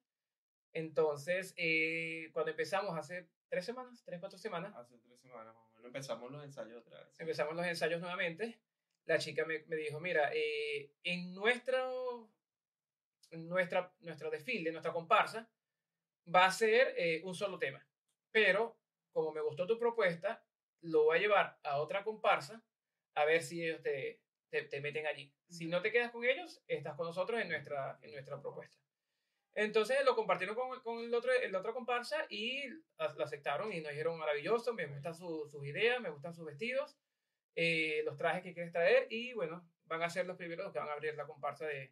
Entonces, 0.73 1.53
eh, 1.57 2.29
cuando 2.33 2.51
empezamos 2.51 2.97
hace 2.97 3.27
tres 3.47 3.65
semanas, 3.65 4.03
tres, 4.05 4.19
cuatro 4.19 4.37
semanas, 4.37 4.73
Hace 4.75 4.97
tres 4.99 5.19
semanas 5.19 5.55
más 5.55 5.63
o 5.65 5.69
menos 5.75 5.85
empezamos 5.85 6.31
los 6.31 6.43
ensayos 6.43 6.85
otra 6.85 7.03
vez. 7.03 7.19
empezamos 7.19 7.55
los 7.55 7.65
ensayos 7.65 7.99
nuevamente. 7.99 8.59
La 9.05 9.17
chica 9.17 9.45
me, 9.45 9.63
me 9.67 9.75
dijo, 9.75 9.99
mira, 9.99 10.29
eh, 10.33 10.91
en 11.03 11.33
nuestro, 11.33 12.29
nuestra, 13.31 13.91
nuestro 14.01 14.29
desfile, 14.29 14.71
nuestra 14.71 14.93
comparsa, 14.93 15.49
va 16.33 16.45
a 16.45 16.51
ser 16.51 16.93
eh, 16.97 17.21
un 17.23 17.33
solo 17.33 17.57
tema. 17.57 17.85
Pero, 18.31 18.77
como 19.11 19.31
me 19.31 19.41
gustó 19.41 19.65
tu 19.65 19.79
propuesta, 19.79 20.45
lo 20.81 21.05
voy 21.05 21.17
a 21.17 21.21
llevar 21.21 21.59
a 21.63 21.79
otra 21.79 22.03
comparsa 22.03 22.63
a 23.15 23.25
ver 23.25 23.41
si 23.41 23.63
ellos 23.63 23.81
te, 23.81 24.21
te, 24.49 24.63
te 24.63 24.79
meten 24.79 25.07
allí. 25.07 25.33
Si 25.49 25.67
no 25.67 25.81
te 25.81 25.91
quedas 25.91 26.11
con 26.11 26.23
ellos, 26.23 26.61
estás 26.67 26.95
con 26.95 27.07
nosotros 27.07 27.41
en 27.41 27.49
nuestra, 27.49 27.97
en 28.03 28.11
nuestra 28.11 28.39
propuesta. 28.39 28.77
Entonces 29.59 29.97
lo 30.05 30.15
compartieron 30.15 30.55
con, 30.55 30.79
con 30.81 30.99
el 30.99 31.13
otro, 31.13 31.31
el 31.33 31.53
otro 31.55 31.73
comparsa 31.73 32.25
y 32.29 32.67
lo 32.69 33.23
aceptaron 33.23 33.71
y 33.73 33.81
nos 33.81 33.91
dijeron 33.91 34.17
maravilloso, 34.17 34.73
me 34.73 34.85
gustan 34.87 35.13
su- 35.13 35.47
sus 35.49 35.65
ideas, 35.65 35.99
me 35.99 36.09
gustan 36.09 36.33
sus 36.33 36.45
vestidos, 36.45 36.95
eh, 37.55 38.01
los 38.05 38.15
trajes 38.15 38.41
que 38.43 38.53
quieres 38.53 38.71
traer 38.71 39.07
y 39.09 39.33
bueno, 39.33 39.67
van 39.85 40.01
a 40.03 40.09
ser 40.09 40.25
los 40.25 40.37
primeros 40.37 40.63
los 40.65 40.73
que 40.73 40.79
van 40.79 40.87
a 40.89 40.93
abrir 40.93 41.13
la 41.15 41.25
comparsa 41.25 41.65
de... 41.65 41.91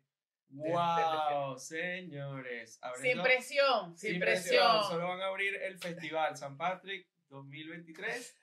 ¡Wow, 0.50 1.58
señores! 1.60 2.74
Sin 2.76 2.84
Abriendo- 2.84 3.24
presión, 3.24 3.98
sin, 3.98 4.12
Sin 4.12 4.20
presión. 4.22 4.84
Solo 4.84 5.08
van 5.10 5.20
a 5.22 5.28
abrir 5.28 5.56
el 5.56 5.78
festival 5.78 6.38
San 6.38 6.56
Patrick 6.58 7.06
2023. 7.30 8.38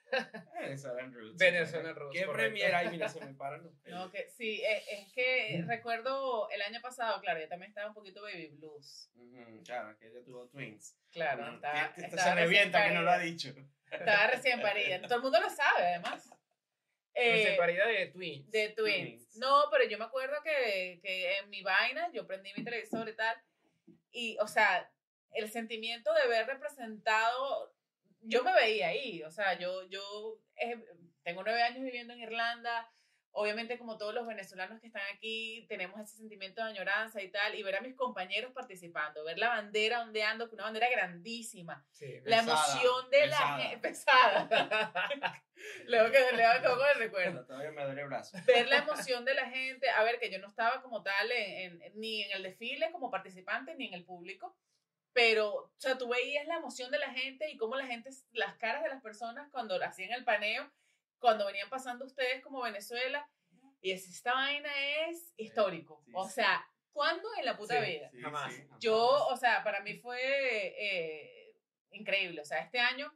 Venezuelan 0.61 1.13
Roots. 1.13 1.37
Venezuelan 1.37 1.95
Roots, 1.95 2.17
¿Qué 2.19 2.27
premiera? 2.27 2.79
Ay, 2.79 2.89
mira, 2.89 3.09
se 3.09 3.19
me 3.25 3.33
paran 3.33 3.63
los 3.63 3.73
pelos. 3.77 3.99
No, 3.99 4.11
que 4.11 4.27
sí, 4.29 4.61
es, 4.63 4.83
es 4.89 5.13
que 5.13 5.63
recuerdo 5.67 6.49
el 6.51 6.61
año 6.61 6.79
pasado, 6.81 7.19
claro, 7.21 7.39
yo 7.39 7.47
también 7.47 7.69
estaba 7.69 7.87
un 7.89 7.93
poquito 7.95 8.21
baby 8.21 8.47
blues. 8.47 9.09
Claro, 9.65 9.97
que 9.97 10.07
ella 10.07 10.23
tuvo 10.23 10.47
twins. 10.47 10.97
Claro, 11.11 11.43
Ujú. 11.45 11.55
estaba, 11.55 11.93
Que- 11.93 12.01
estaba 12.01 12.23
se 12.23 12.35
revienta 12.35 12.87
que 12.87 12.93
no 12.93 13.01
lo 13.01 13.09
ha 13.11 13.15
parida. 13.15 13.31
dicho. 13.31 13.55
Estaba 13.91 14.27
recién 14.27 14.61
parida. 14.61 15.01
Todo 15.01 15.15
el 15.15 15.21
mundo 15.21 15.39
lo 15.41 15.49
sabe, 15.49 15.87
además. 15.87 16.29
Eh, 17.17 17.53
Eh, 17.53 17.57
paridad 17.57 17.87
de 17.87 18.07
Twins. 18.07 18.51
de 18.51 18.69
Twins. 18.69 19.21
Twins. 19.21 19.37
No, 19.37 19.65
pero 19.71 19.85
yo 19.85 19.97
me 19.97 20.03
acuerdo 20.03 20.35
que, 20.43 20.99
que 21.01 21.37
en 21.37 21.49
mi 21.49 21.61
vaina 21.63 22.09
yo 22.11 22.27
prendí 22.27 22.51
mi 22.57 22.63
televisor 22.63 23.07
y 23.07 23.15
tal. 23.15 23.37
Y, 24.11 24.37
o 24.41 24.47
sea, 24.47 24.91
el 25.31 25.49
sentimiento 25.49 26.13
de 26.13 26.27
ver 26.27 26.45
representado, 26.47 27.73
yo 28.25 28.43
me 28.43 28.53
veía 28.53 28.87
ahí. 28.89 29.23
O 29.23 29.31
sea, 29.31 29.57
yo, 29.57 29.83
yo 29.89 30.39
eh, 30.55 30.83
tengo 31.23 31.43
nueve 31.43 31.61
años 31.63 31.83
viviendo 31.83 32.13
en 32.13 32.19
Irlanda. 32.19 32.91
Obviamente, 33.37 33.77
como 33.77 33.97
todos 33.97 34.13
los 34.13 34.25
venezolanos 34.25 34.79
que 34.79 34.87
están 34.87 35.01
aquí, 35.13 35.65
tenemos 35.67 35.99
ese 35.99 36.15
sentimiento 36.15 36.63
de 36.63 36.69
añoranza 36.69 37.21
y 37.21 37.29
tal. 37.29 37.53
Y 37.55 37.63
ver 37.63 37.75
a 37.75 37.81
mis 37.81 37.93
compañeros 37.93 38.53
participando, 38.53 39.25
ver 39.25 39.37
la 39.37 39.49
bandera 39.49 40.03
ondeando, 40.03 40.47
una 40.53 40.63
bandera 40.63 40.89
grandísima. 40.89 41.85
Sí, 41.91 42.21
La 42.23 42.37
Pesada, 42.39 42.63
emoción 42.71 43.09
de 43.11 43.19
pesada. 43.19 43.57
la 43.57 43.63
gente. 43.63 43.89
Pesada. 43.89 45.43
Luego 45.87 46.11
que 46.11 46.35
le 46.37 46.43
va 46.43 46.61
como 46.61 46.81
el 46.85 46.99
recuerdo 46.99 47.45
todavía 47.45 47.71
me 47.71 47.83
duele 47.83 48.01
el 48.03 48.07
brazo. 48.07 48.37
ver 48.45 48.67
la 48.69 48.77
emoción 48.77 49.25
de 49.25 49.33
la 49.33 49.49
gente, 49.49 49.89
a 49.89 50.03
ver, 50.03 50.19
que 50.19 50.29
yo 50.31 50.39
no 50.39 50.47
estaba 50.47 50.81
como 50.81 51.01
tal 51.03 51.29
en, 51.31 51.81
en- 51.81 51.99
ni 51.99 52.23
en 52.23 52.31
el 52.31 52.43
desfile 52.43 52.89
como 52.91 53.09
participante, 53.11 53.75
ni 53.75 53.87
en 53.87 53.95
el 53.95 54.05
público, 54.05 54.57
pero, 55.15 55.53
o 55.53 55.71
sea, 55.77 55.97
tú 55.97 56.09
veías 56.09 56.45
la 56.45 56.57
emoción 56.57 56.91
de 56.91 56.99
la 56.99 57.09
gente 57.13 57.49
y 57.49 57.55
cómo 57.55 57.77
la 57.77 57.87
gente, 57.87 58.09
las 58.33 58.57
caras 58.57 58.83
de 58.83 58.89
las 58.89 59.01
personas 59.01 59.49
cuando 59.49 59.81
hacían 59.81 60.11
el 60.11 60.25
paneo, 60.25 60.69
cuando 61.19 61.45
venían 61.45 61.69
pasando 61.69 62.03
ustedes 62.05 62.43
como 62.43 62.61
Venezuela, 62.61 63.25
y 63.79 63.91
decís, 63.91 64.09
esta 64.17 64.33
vaina 64.33 64.69
es 65.07 65.33
histórico. 65.37 66.01
Sí, 66.05 66.11
o 66.13 66.25
sí. 66.27 66.33
sea, 66.33 66.67
¿cuándo 66.91 67.29
en 67.39 67.45
la 67.45 67.55
puta 67.55 67.81
Sí. 67.81 67.91
vida? 67.91 68.09
Sí, 68.11 68.19
Jamás. 68.21 68.53
sí, 68.53 68.61
jamás. 68.63 68.79
Yo, 68.81 69.27
o 69.27 69.37
sea, 69.37 69.63
para 69.63 69.79
mí 69.79 69.93
fue 69.99 70.19
eh, 70.21 71.55
increíble. 71.91 72.41
O 72.41 72.45
sea, 72.45 72.59
este 72.59 72.79
año 72.81 73.09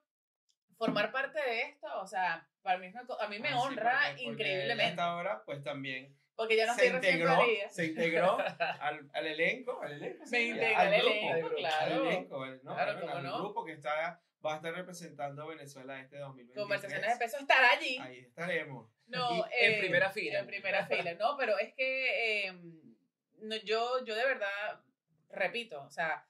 formar 0.77 1.11
parte 1.11 1.41
de 1.41 1.63
esto, 1.63 1.87
o 1.99 2.07
sea, 2.07 2.47
para 2.61 2.77
mí, 2.77 2.85
es 2.87 2.95
a 2.95 3.27
mí 3.27 3.39
me 3.39 3.49
Ah, 3.49 3.51
sí, 3.51 3.57
honra 3.59 3.91
porque- 3.91 4.07
porque 4.09 4.23
increíblemente. 4.23 4.91
Hasta 4.91 5.03
ahora, 5.03 5.43
pues 5.43 5.61
también 5.63 6.17
Porque 6.39 6.55
ya 6.55 6.65
no 6.67 6.73
se 6.73 6.87
integró, 6.87 7.37
se 7.69 7.85
integró 7.87 8.37
al, 8.79 9.09
al 9.13 9.27
elenco, 9.27 9.81
al 9.81 9.91
elenco, 9.91 10.19
Me 10.31 10.37
sí, 10.39 10.47
integré 10.51 10.73
al 10.75 10.93
al 10.93 11.01
grupo, 11.01 11.13
elenco, 11.33 11.55
claro. 11.57 11.95
al 11.95 12.07
elenco, 12.07 12.45
¿no? 12.45 12.73
Claro, 12.75 12.91
Al- 12.91 12.99
cómo 13.01 13.11
al 13.13 13.23
no. 13.23 13.37
grupo 13.39 13.65
que 13.65 13.73
está, 13.73 14.21
va 14.45 14.53
a 14.53 14.55
estar 14.55 14.73
representando 14.73 15.43
a 15.43 15.47
Venezuela 15.47 15.99
este 15.99 16.17
2023. 16.17 16.63
Conversaciones 16.63 17.09
de 17.19 17.25
peso 17.25 17.37
estará 17.39 17.71
allí. 17.71 17.97
Ahí 17.97 18.19
estaremos. 18.19 18.89
No, 19.07 19.35
Y 19.37 19.65
en 19.65 19.79
primera 19.81 20.09
fila. 20.11 20.39
En 20.39 20.47
primera 20.47 20.85
fila, 20.87 21.13
no, 21.15 21.35
pero 21.37 21.57
es 21.59 21.73
que 21.73 22.45
eh, 22.47 22.53
no, 23.41 23.55
yo, 23.57 24.05
yo 24.05 24.15
de 24.15 24.23
verdad, 24.23 24.81
repito, 25.29 25.81
o 25.83 25.89
sea, 25.89 26.25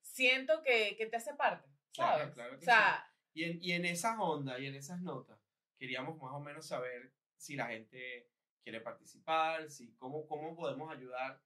siento 0.00 0.62
que, 0.62 0.96
que 0.96 1.06
te 1.06 1.16
hace 1.16 1.34
parte, 1.34 1.68
Claro, 1.92 2.18
¿sabes? 2.20 2.34
claro 2.34 2.50
que 2.52 2.56
o 2.56 2.64
sea, 2.64 3.12
Y 3.34 3.44
en, 3.44 3.58
y 3.62 3.72
en 3.72 3.84
esas 3.84 4.16
ondas 4.18 4.58
y 4.60 4.66
en 4.66 4.74
esas 4.76 5.00
notas, 5.02 5.38
queríamos 5.78 6.16
más 6.22 6.32
o 6.32 6.40
menos 6.40 6.66
saber 6.66 7.12
si 7.36 7.54
la 7.54 7.66
gente 7.66 8.30
quiere 8.66 8.80
participar, 8.80 9.70
si 9.70 9.94
cómo, 9.94 10.26
cómo 10.26 10.56
podemos 10.56 10.92
ayudar 10.92 11.40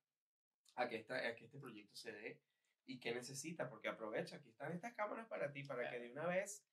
a 0.75 0.89
que, 0.89 0.97
esta, 0.97 1.17
a 1.17 1.35
que 1.35 1.45
este 1.45 1.59
proyecto 1.59 1.95
se 1.95 2.13
dé 2.13 2.41
y 2.87 2.99
qué 2.99 3.15
necesita, 3.15 3.69
porque 3.69 3.89
aprovecha, 3.89 4.37
aquí 4.37 4.49
están 4.49 4.73
estas 4.73 4.95
cámaras 4.95 5.29
para 5.29 5.53
ti, 5.53 5.63
para 5.63 5.91
que 5.91 5.99
de 5.99 6.13
una 6.13 6.27
vez 6.27 6.65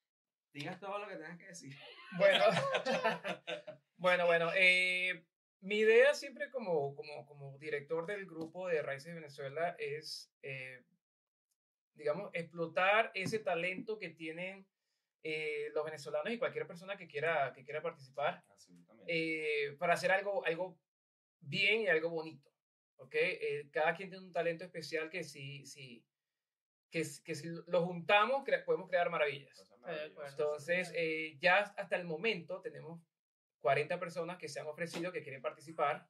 digas 0.53 0.79
todo 0.79 0.99
lo 0.99 1.09
que 1.09 1.17
tengas 1.17 1.37
que 1.37 1.47
decir. 1.47 1.75
Bueno, 2.17 2.45
bueno, 3.97 4.25
bueno. 4.25 4.51
eh, 4.55 5.25
mi 5.59 5.79
idea 5.79 6.13
siempre 6.13 6.49
como, 6.49 6.95
como, 6.95 7.25
como 7.25 7.57
director 7.57 8.05
del 8.05 8.25
grupo 8.25 8.69
de 8.69 8.81
Raíces 8.81 9.07
de 9.07 9.19
Venezuela 9.19 9.75
es, 9.77 10.31
eh, 10.43 10.81
digamos, 11.93 12.29
explotar 12.31 13.11
ese 13.15 13.39
talento 13.39 13.99
que 13.99 14.11
tienen 14.11 14.65
eh, 15.29 15.69
los 15.73 15.83
venezolanos 15.83 16.31
y 16.31 16.37
cualquier 16.39 16.65
persona 16.67 16.95
que 16.95 17.07
quiera, 17.07 17.51
que 17.53 17.63
quiera 17.65 17.81
participar 17.81 18.43
Absolutamente. 18.49 19.13
eh, 19.13 19.73
para 19.77 19.93
hacer 19.95 20.11
algo, 20.11 20.45
algo 20.45 20.79
bien 21.41 21.81
y 21.81 21.87
algo 21.87 22.09
bonito. 22.09 22.49
¿ok? 22.97 23.13
Eh, 23.15 23.69
cada 23.71 23.93
quien 23.93 24.09
tiene 24.09 24.25
un 24.25 24.31
talento 24.31 24.63
especial 24.63 25.09
que 25.09 25.23
si, 25.23 25.65
si, 25.65 26.03
que, 26.89 27.03
si- 27.03 27.21
que 27.23 27.35
si 27.35 27.47
lo 27.67 27.85
juntamos 27.85 28.43
cre- 28.45 28.63
podemos 28.63 28.89
crear 28.89 29.09
maravillas. 29.09 29.69
Entonces, 30.31 30.91
eh, 30.95 31.37
ya 31.39 31.57
hasta 31.59 31.95
el 31.95 32.05
momento 32.05 32.61
tenemos 32.61 33.01
40 33.59 33.99
personas 33.99 34.37
que 34.37 34.47
se 34.47 34.59
han 34.59 34.67
ofrecido, 34.67 35.11
que 35.11 35.23
quieren 35.23 35.41
participar. 35.41 36.07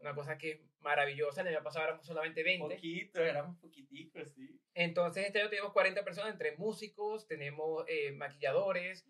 Una 0.00 0.14
cosa 0.14 0.38
que 0.38 0.50
es 0.52 0.60
maravillosa, 0.80 1.40
el 1.40 1.48
año 1.48 1.62
pasado 1.62 1.86
éramos 1.86 2.06
solamente 2.06 2.42
20. 2.42 2.74
Poquito, 2.76 3.20
éramos 3.22 3.56
poquiticos, 3.58 4.30
sí. 4.32 4.60
Entonces, 4.74 5.26
este 5.26 5.40
año 5.40 5.50
tenemos 5.50 5.72
40 5.72 6.04
personas, 6.04 6.32
entre 6.32 6.56
músicos, 6.56 7.26
tenemos 7.26 7.84
eh, 7.88 8.12
maquilladores, 8.12 9.06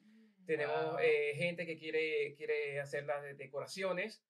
tenemos 0.47 0.93
Wow. 0.93 0.99
eh, 1.03 1.35
gente 1.37 1.67
que 1.67 1.77
quiere, 1.79 2.35
quiere 2.37 2.81
hacer 2.81 3.05
las 3.05 3.23
de- 3.23 3.35
decoraciones. 3.35 4.25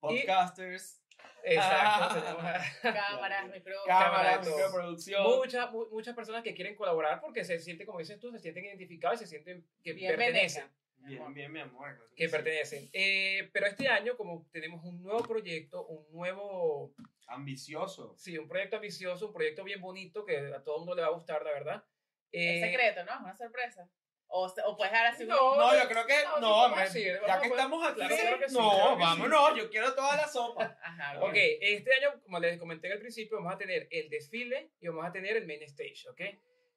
Podcasters, 0.00 0.98
Exacto, 1.44 2.14
tenemos 2.20 2.42
a- 2.44 2.64
Cámaras, 2.82 3.50
micrófonos. 3.50 3.86
cámaras, 3.86 4.46
microproducción. 4.48 5.22
muchas, 5.38 5.70
mu- 5.72 5.88
muchas 5.90 6.14
personas 6.14 6.42
que 6.42 6.54
quieren 6.54 6.74
colaborar 6.74 7.20
porque 7.20 7.44
se 7.44 7.58
sienten, 7.60 7.86
como 7.86 7.98
dices 7.98 8.18
tú, 8.18 8.30
se 8.32 8.38
sienten 8.38 8.64
identificados 8.64 9.20
y 9.20 9.24
se 9.24 9.30
sienten 9.30 9.64
que 9.82 9.92
Bien 9.92 10.16
pertenecen. 10.16 10.62
veneca. 10.64 10.81
Bien, 11.04 11.34
bien, 11.34 11.52
mi 11.52 11.60
amor. 11.60 11.94
claro 11.96 12.10
que 12.16 12.26
sí. 12.26 12.32
pertenecen. 12.32 12.90
Eh, 12.92 13.50
pero 13.52 13.66
este 13.66 13.88
año, 13.88 14.16
como 14.16 14.46
tenemos 14.52 14.84
un 14.84 15.02
nuevo 15.02 15.22
proyecto, 15.22 15.86
un 15.86 16.10
nuevo, 16.12 16.94
Ambicioso. 17.26 18.14
sí, 18.16 18.36
un 18.38 18.48
proyecto 18.48 18.76
ambicioso, 18.76 19.26
un 19.28 19.32
proyecto 19.32 19.64
bien 19.64 19.80
bonito 19.80 20.24
que 20.24 20.36
a 20.38 20.62
todo 20.62 20.76
el 20.76 20.80
mundo 20.80 20.94
le 20.94 21.02
va 21.02 21.08
a 21.08 21.12
gustar, 21.12 21.42
la 21.44 21.50
verdad. 21.52 21.84
Es 22.30 22.62
Eh, 22.62 22.66
secreto, 22.70 23.04
¿no? 23.04 23.12
Es 23.14 23.20
una 23.20 23.36
sorpresa. 23.36 23.88
O, 24.34 24.46
o 24.46 24.76
puedes 24.78 24.90
dar 24.92 25.04
así 25.06 25.26
No, 25.26 25.56
No, 25.56 25.76
yo 25.78 25.86
creo 25.88 26.06
que 26.06 26.14
no, 26.40 26.68
no, 26.70 26.74
decir, 26.76 27.20
ya 27.26 27.38
que 27.38 27.48
estamos 27.48 27.86
aquí, 27.86 27.96
claro, 27.96 28.16
claro 28.16 28.38
que 28.38 28.48
sí, 28.48 28.54
no, 28.54 28.70
claro 28.70 28.88
que 28.90 28.94
sí. 28.94 29.00
vámonos, 29.02 29.56
yo 29.58 29.70
quiero 29.70 29.94
toda 29.94 30.16
la 30.16 30.26
sopa. 30.26 30.78
Ajá, 30.82 31.20
Ok, 31.22 31.34
este 31.36 31.90
año, 31.96 32.18
como 32.22 32.38
les 32.38 32.58
comenté 32.58 32.90
al 32.90 32.98
principio, 32.98 33.36
vamos 33.36 33.52
a 33.54 33.58
tener 33.58 33.88
el 33.90 34.08
desfile 34.08 34.70
y 34.80 34.88
vamos 34.88 35.04
a 35.04 35.12
tener 35.12 35.36
el 35.36 35.46
main 35.46 35.62
stage, 35.64 36.08
¿ok? 36.08 36.20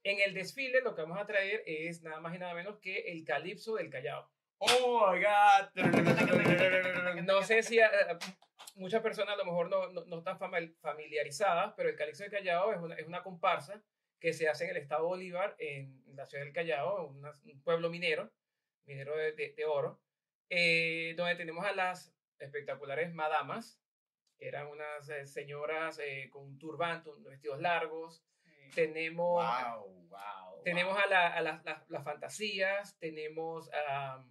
En 0.06 0.20
el 0.20 0.36
desfile 0.36 0.82
lo 0.82 0.94
que 0.94 1.02
vamos 1.02 1.18
a 1.18 1.26
traer 1.26 1.64
es 1.66 2.04
nada 2.04 2.20
más 2.20 2.36
y 2.36 2.38
nada 2.38 2.54
menos 2.54 2.78
que 2.78 3.12
el 3.12 3.26
calipso 3.26 3.74
del 3.76 3.90
Callao. 3.90 4.30
Oh 4.60 5.12
my 5.12 5.20
god. 5.20 7.24
No 7.24 7.42
sé 7.42 7.64
si 7.64 7.80
eh, 7.80 7.88
muchas 8.76 9.02
personas 9.02 9.34
a 9.34 9.38
lo 9.38 9.46
mejor 9.46 9.68
no, 9.68 9.90
no, 9.90 10.06
no 10.06 10.20
están 10.20 10.38
fami- 10.38 10.76
familiarizadas, 10.80 11.74
pero 11.76 11.90
el 11.90 11.96
Calixto 11.96 12.24
del 12.24 12.32
Callao 12.32 12.72
es 12.72 12.80
una, 12.80 12.96
es 12.96 13.08
una 13.08 13.24
comparsa 13.24 13.82
que 14.20 14.32
se 14.32 14.48
hace 14.48 14.66
en 14.66 14.70
el 14.72 14.78
estado 14.78 15.08
Bolívar, 15.08 15.56
en 15.58 16.04
la 16.16 16.28
ciudad 16.28 16.44
del 16.44 16.54
Callao, 16.54 17.08
un 17.08 17.64
pueblo 17.64 17.90
minero, 17.90 18.32
minero 18.86 19.18
de, 19.18 19.32
de- 19.34 19.66
oro, 19.66 20.00
eh, 20.50 21.16
donde 21.18 21.36
tenemos 21.36 21.66
a 21.66 21.74
las 21.74 22.14
espectaculares 22.38 23.12
madamas, 23.12 23.82
eran 24.38 24.68
unas 24.68 25.10
eh, 25.10 25.26
señoras 25.26 25.98
eh, 25.98 26.30
con 26.32 26.44
un 26.44 26.60
turbante, 26.60 27.10
vestidos 27.28 27.60
largos. 27.60 28.24
Tenemos, 28.74 29.44
Wow, 29.46 30.08
wow. 30.10 30.64
tenemos 30.64 30.98
a, 30.98 31.06
la- 31.08 31.34
a 31.34 31.42
las, 31.42 31.64
las- 31.64 31.90
las 31.90 32.04
fantasías, 32.04 32.98
tenemos 33.00 33.70
a 33.74 34.24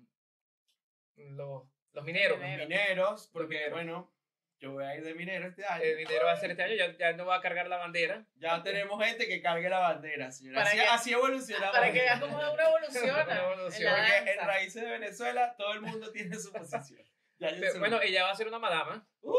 los, 1.16 1.62
los 1.92 2.04
mineros. 2.04 2.38
Los 2.40 2.48
mineros, 2.68 3.30
porque 3.32 3.54
mineros. 3.54 3.72
bueno, 3.72 4.10
yo 4.60 4.72
voy 4.72 4.84
a 4.84 4.96
ir 4.96 5.04
de 5.04 5.14
minero 5.14 5.46
este 5.48 5.64
año. 5.66 5.82
El 5.84 5.96
minero 5.98 6.24
va 6.24 6.32
a 6.32 6.36
ser 6.36 6.50
este 6.50 6.62
año, 6.62 6.74
ya, 6.74 6.96
ya 6.96 7.12
no 7.12 7.26
va 7.26 7.36
a 7.36 7.40
cargar 7.40 7.68
la 7.68 7.76
bandera. 7.76 8.24
Ya 8.36 8.62
tenemos 8.62 9.02
gente 9.04 9.28
que 9.28 9.42
cargue 9.42 9.68
la 9.68 9.78
bandera, 9.80 10.30
señora. 10.32 10.58
Para 10.60 10.68
Así, 10.70 10.78
que- 10.78 10.86
así 10.86 11.12
evolucionamos. 11.12 11.74
Para 11.76 11.92
que 11.92 12.00
veas 12.00 12.20
cómo 12.20 12.36
una 12.36 12.48
evolución. 12.64 13.04
en 13.04 13.26
la 13.26 13.54
Porque 13.54 14.32
en. 14.32 14.46
Raíces 14.46 14.82
de 14.82 14.90
Venezuela 14.90 15.54
todo 15.56 15.72
el 15.74 15.80
mundo 15.82 16.10
tiene 16.12 16.36
su 16.36 16.50
posición. 16.52 17.02
Ya 17.38 17.48
Pero, 17.60 17.78
bueno, 17.80 18.00
ella 18.00 18.24
va 18.24 18.30
a 18.30 18.34
ser 18.36 18.46
una 18.48 18.58
madama. 18.60 19.06
¡Uh! 19.20 19.34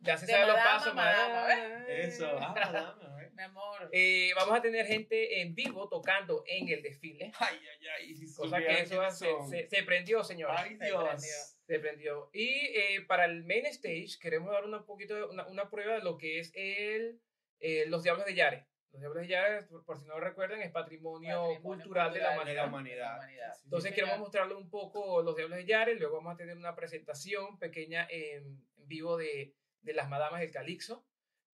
Ya 0.00 0.16
se 0.16 0.26
sabe 0.26 0.46
los 0.46 0.56
pasos. 0.56 0.94
madama, 0.94 1.34
madama. 1.42 1.84
Eso, 1.88 2.38
ah, 2.40 2.54
madama. 2.54 3.13
Mi 3.34 3.42
amor. 3.42 3.88
Eh, 3.92 4.30
vamos 4.36 4.56
a 4.58 4.62
tener 4.62 4.86
gente 4.86 5.40
en 5.40 5.54
vivo 5.54 5.88
tocando 5.88 6.44
en 6.46 6.68
el 6.68 6.82
desfile. 6.82 7.32
Ay, 7.38 7.58
ay, 7.58 7.86
ay. 7.98 8.14
si 8.14 8.32
Cosa 8.34 8.58
que 8.58 8.80
eso 8.80 9.10
se, 9.10 9.26
se, 9.50 9.68
se 9.68 9.82
prendió, 9.82 10.22
señores. 10.22 10.56
Ay, 10.58 10.76
Se 10.76 10.84
Dios. 10.86 11.02
prendió. 11.04 11.30
Se 11.66 11.78
prendió. 11.80 12.30
Y 12.32 12.48
eh, 12.48 13.00
para 13.06 13.24
el 13.24 13.44
main 13.44 13.66
stage 13.66 14.18
queremos 14.20 14.52
dar 14.52 14.64
una, 14.64 14.84
poquito 14.84 15.14
de- 15.14 15.24
una, 15.24 15.46
una 15.48 15.70
prueba 15.70 15.94
de 15.94 16.02
lo 16.04 16.16
que 16.16 16.38
es 16.38 16.52
el, 16.54 17.20
eh, 17.60 17.86
los 17.86 18.02
Diablos 18.02 18.26
de 18.26 18.34
Yare. 18.34 18.66
Los 18.92 19.00
Diablos 19.00 19.22
de 19.22 19.28
Yare, 19.28 19.62
por, 19.64 19.84
por 19.84 19.98
si 19.98 20.04
no 20.06 20.14
lo 20.14 20.20
recuerdan, 20.20 20.62
es 20.62 20.70
patrimonio, 20.70 21.40
Patrimonio 21.48 21.62
cultural, 21.62 22.12
de 22.12 22.20
la 22.20 22.26
cultural 22.36 22.46
De 22.46 22.54
la 22.54 22.66
humanidad. 22.66 23.16
humanidad. 23.16 23.56
Entonces 23.64 23.90
Sí, 23.90 23.94
queremos 23.94 24.12
señor. 24.14 24.26
mostrarle 24.26 24.54
un 24.54 24.70
poco 24.70 25.22
los 25.22 25.34
Diablos 25.34 25.58
de 25.58 25.64
Yare, 25.64 25.94
luego 25.96 26.16
vamos 26.18 26.34
a 26.34 26.36
tener 26.36 26.56
una 26.56 26.76
presentación 26.76 27.58
pequeña 27.58 28.06
en, 28.08 28.44
en 28.76 28.86
vivo 28.86 29.16
de, 29.16 29.54
de 29.82 29.92
las 29.94 30.08
Madamas 30.08 30.40
del 30.42 30.52
Calixo 30.52 31.04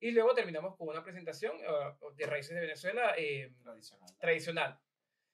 y 0.00 0.10
luego 0.12 0.34
terminamos 0.34 0.76
con 0.76 0.88
una 0.88 1.04
presentación 1.04 1.56
uh, 1.56 2.10
de 2.14 2.26
Raíces 2.26 2.54
de 2.54 2.62
Venezuela 2.62 3.14
eh, 3.16 3.52
Tradicional. 3.62 4.18
tradicional. 4.18 4.80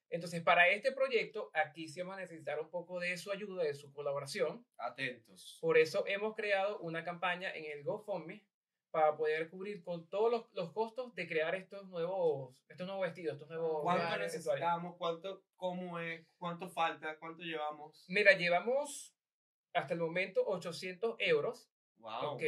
Entonces, 0.09 0.43
para 0.43 0.69
este 0.69 0.93
proyecto, 0.93 1.51
aquí 1.53 1.89
sí 1.89 2.01
vamos 2.01 2.17
a 2.17 2.21
necesitar 2.21 2.61
un 2.61 2.71
poco 2.71 3.01
de 3.01 3.17
su 3.17 3.33
ayuda, 3.33 3.65
de 3.65 3.75
su 3.75 3.93
colaboración. 3.93 4.65
Atentos. 4.77 5.59
Por 5.61 5.79
eso 5.79 6.05
hemos 6.07 6.35
creado 6.35 6.79
una 6.79 7.05
campaña 7.05 7.55
en 7.55 7.65
el 7.65 7.83
GoFundMe 7.83 8.45
para 8.91 9.17
poder 9.17 9.51
cubrir 9.51 9.83
con 9.83 10.09
todos 10.09 10.31
los, 10.31 10.53
los 10.53 10.73
costos 10.73 11.15
de 11.15 11.27
crear 11.27 11.55
estos 11.55 11.89
nuevos, 11.89 12.65
estos 12.69 12.87
nuevos 12.87 13.05
vestidos, 13.05 13.35
estos 13.35 13.49
nuevos 13.49 13.83
¿Cuánto 13.83 14.17
necesitamos? 14.17 14.97
¿Cuánto, 14.97 15.45
¿Cómo 15.57 15.99
es? 15.99 16.27
¿Cuánto 16.39 16.69
falta? 16.69 17.19
¿Cuánto 17.19 17.43
llevamos? 17.43 18.05
Mira, 18.09 18.33
llevamos 18.33 19.15
hasta 19.75 19.95
el 19.95 20.01
momento 20.01 20.43
800 20.47 21.17
euros. 21.19 21.69
Wow. 21.99 22.35
Ok. 22.35 22.43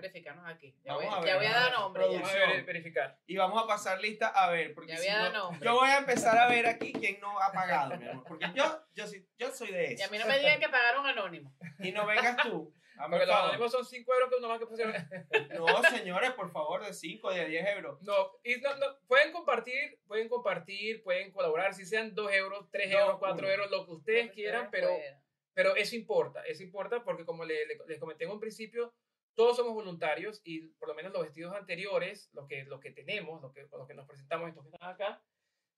Verificarnos 0.00 0.46
aquí. 0.46 0.74
Ya, 0.84 0.94
Vamos 0.94 1.10
voy, 1.10 1.14
a 1.14 1.20
ver, 1.20 1.28
ya 1.28 1.36
voy 1.36 1.46
a 1.46 1.50
a 1.50 1.54
dar 1.60 1.70
ver. 1.70 1.78
nombre. 1.80 2.02
ya. 2.04 2.12
Vamos 2.20 2.30
a 2.30 2.36
ver- 2.36 2.64
verificar. 2.64 3.18
Y 3.26 3.36
vamos 3.36 3.62
a 3.62 3.66
pasar 3.66 4.00
lista 4.00 4.28
a 4.28 4.48
ver, 4.50 4.72
porque 4.74 4.92
Ya 4.92 4.98
si 4.98 5.08
había 5.08 5.18
no- 5.18 5.32
dado 5.32 5.44
nombre. 5.50 5.64
yo 5.66 5.74
voy 5.74 5.88
a 5.90 5.98
empezar 5.98 6.38
a 6.38 6.48
ver 6.48 6.66
aquí 6.66 6.92
quién 6.92 7.18
no 7.20 7.38
ha 7.40 7.50
pagado, 7.52 7.96
mi 7.96 8.08
amor, 8.08 8.24
porque 8.28 8.46
yo, 8.54 8.64
yo, 8.94 9.04
yo 9.38 9.50
soy 9.52 9.72
de 9.72 9.90
Y 9.90 9.94
eso. 9.94 10.04
a 10.04 10.08
mí 10.08 10.18
no 10.18 10.26
me 10.26 10.38
digan 10.38 10.60
que 10.60 10.68
pagaron 10.68 11.04
anónimo. 11.06 11.52
Y 11.80 11.90
no 11.92 12.06
vengas 12.06 12.36
tú. 12.44 12.72
Porque 13.10 13.26
los 13.26 13.36
anónimos 13.36 13.70
son 13.70 13.84
5 13.84 14.12
euros 14.12 14.28
que 14.28 14.36
uno 14.36 14.48
más 14.48 14.58
que 14.58 14.66
pusieron. 14.66 14.92
No, 15.56 15.82
señores, 15.84 16.32
por 16.32 16.50
favor, 16.50 16.84
de 16.84 16.92
5, 16.92 17.30
de 17.32 17.46
10 17.46 17.66
euros. 17.76 18.02
No, 18.02 18.12
y 18.42 18.56
no, 18.56 18.74
no, 18.76 18.86
pueden 19.06 19.30
compartir, 19.32 20.00
pueden 20.08 20.28
compartir, 20.28 21.02
pueden 21.04 21.30
colaborar, 21.30 21.74
si 21.74 21.84
sean 21.86 22.12
2 22.14 22.32
euros, 22.32 22.66
3 22.72 22.90
Dos, 22.90 23.00
euros, 23.00 23.18
4 23.18 23.38
uno. 23.46 23.48
euros, 23.48 23.70
lo 23.70 23.84
que 23.86 23.92
ustedes 23.92 24.30
quieran, 24.32 24.68
pero, 24.72 24.90
pero 25.54 25.76
eso 25.76 25.94
importa, 25.94 26.42
eso 26.44 26.64
importa 26.64 27.04
porque 27.04 27.24
como 27.24 27.44
le- 27.44 27.66
le- 27.66 27.78
les 27.86 28.00
comenté 28.00 28.24
en 28.24 28.30
un 28.32 28.40
principio, 28.40 28.92
todos 29.38 29.56
somos 29.56 29.72
voluntarios 29.72 30.40
y 30.42 30.66
por 30.80 30.88
lo 30.88 30.94
menos 30.96 31.12
los 31.12 31.22
vestidos 31.22 31.54
anteriores, 31.54 32.28
los 32.32 32.48
que, 32.48 32.64
los 32.64 32.80
que 32.80 32.90
tenemos, 32.90 33.40
los 33.40 33.52
que, 33.54 33.68
los 33.70 33.86
que 33.86 33.94
nos 33.94 34.04
presentamos, 34.04 34.48
estos 34.48 34.64
que 34.64 34.70
están 34.74 34.90
acá, 34.90 35.22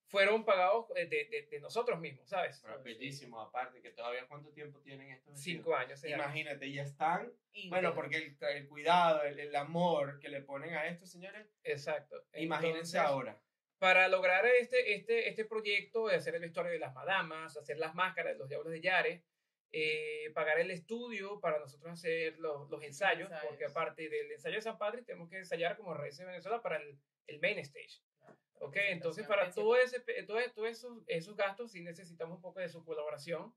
fueron 0.06 0.46
pagados 0.46 0.86
eh, 0.96 1.04
de, 1.06 1.26
de- 1.26 1.46
de 1.50 1.60
nosotros 1.60 2.00
mismos, 2.00 2.26
¿sabes? 2.26 2.60
Pero 2.64 2.82
bellísimo, 2.82 3.38
aparte, 3.38 3.82
que 3.82 3.90
todavía 3.90 4.26
cuánto 4.26 4.50
tiempo 4.50 4.80
tienen 4.80 5.10
estos 5.10 5.34
vestidos? 5.34 5.58
Cinco 5.58 5.76
años. 5.76 6.02
Imagínate, 6.04 6.72
ya 6.72 6.82
están. 6.84 7.30
Íntegro. 7.52 7.68
Bueno, 7.70 7.94
porque 7.94 8.16
el, 8.16 8.36
el 8.56 8.66
cuidado, 8.66 9.22
el, 9.24 9.38
el 9.38 9.54
amor 9.54 10.18
que 10.20 10.30
le 10.30 10.40
ponen 10.40 10.74
a 10.74 10.86
estos 10.88 11.10
señores, 11.10 11.46
Exacto. 11.62 12.16
imagínense 12.34 12.96
Entonces, 12.96 13.00
ahora. 13.00 13.40
Para 13.78 14.08
lograr 14.08 14.46
este, 14.46 14.94
este, 14.94 15.28
este 15.28 15.44
proyecto 15.44 16.06
de 16.08 16.16
hacer 16.16 16.34
el 16.34 16.40
vestuario 16.40 16.72
de 16.72 16.78
las 16.78 16.94
madamas, 16.94 17.56
hacer 17.58 17.78
las 17.78 17.94
máscaras 17.94 18.32
de 18.32 18.38
los 18.38 18.48
diablos 18.48 18.72
de 18.72 18.80
Yare, 18.80 19.22
eh, 19.72 20.30
pagar 20.34 20.58
el 20.58 20.70
estudio 20.70 21.40
para 21.40 21.58
nosotros 21.58 21.92
hacer 21.92 22.38
los, 22.38 22.68
los 22.70 22.82
ensayos, 22.82 23.30
ensayos. 23.30 23.46
porque 23.48 23.64
aparte 23.66 24.08
del 24.08 24.32
ensayo 24.32 24.56
de 24.56 24.62
San 24.62 24.78
Padre 24.78 25.02
tenemos 25.02 25.28
que 25.28 25.38
ensayar 25.38 25.76
como 25.76 25.94
Raíces 25.94 26.18
de 26.20 26.26
Venezuela 26.26 26.60
para 26.60 26.76
el, 26.76 26.98
el 27.26 27.40
main 27.40 27.58
stage. 27.60 28.02
Ok, 28.62 28.76
entonces 28.88 29.26
para 29.26 29.50
todo 29.50 29.76
ese, 29.76 30.00
todo, 30.26 30.38
todos 30.54 30.68
esos, 30.68 31.02
esos 31.06 31.36
gastos 31.36 31.72
sí 31.72 31.82
necesitamos 31.82 32.36
un 32.36 32.42
poco 32.42 32.60
de 32.60 32.68
su 32.68 32.84
colaboración 32.84 33.54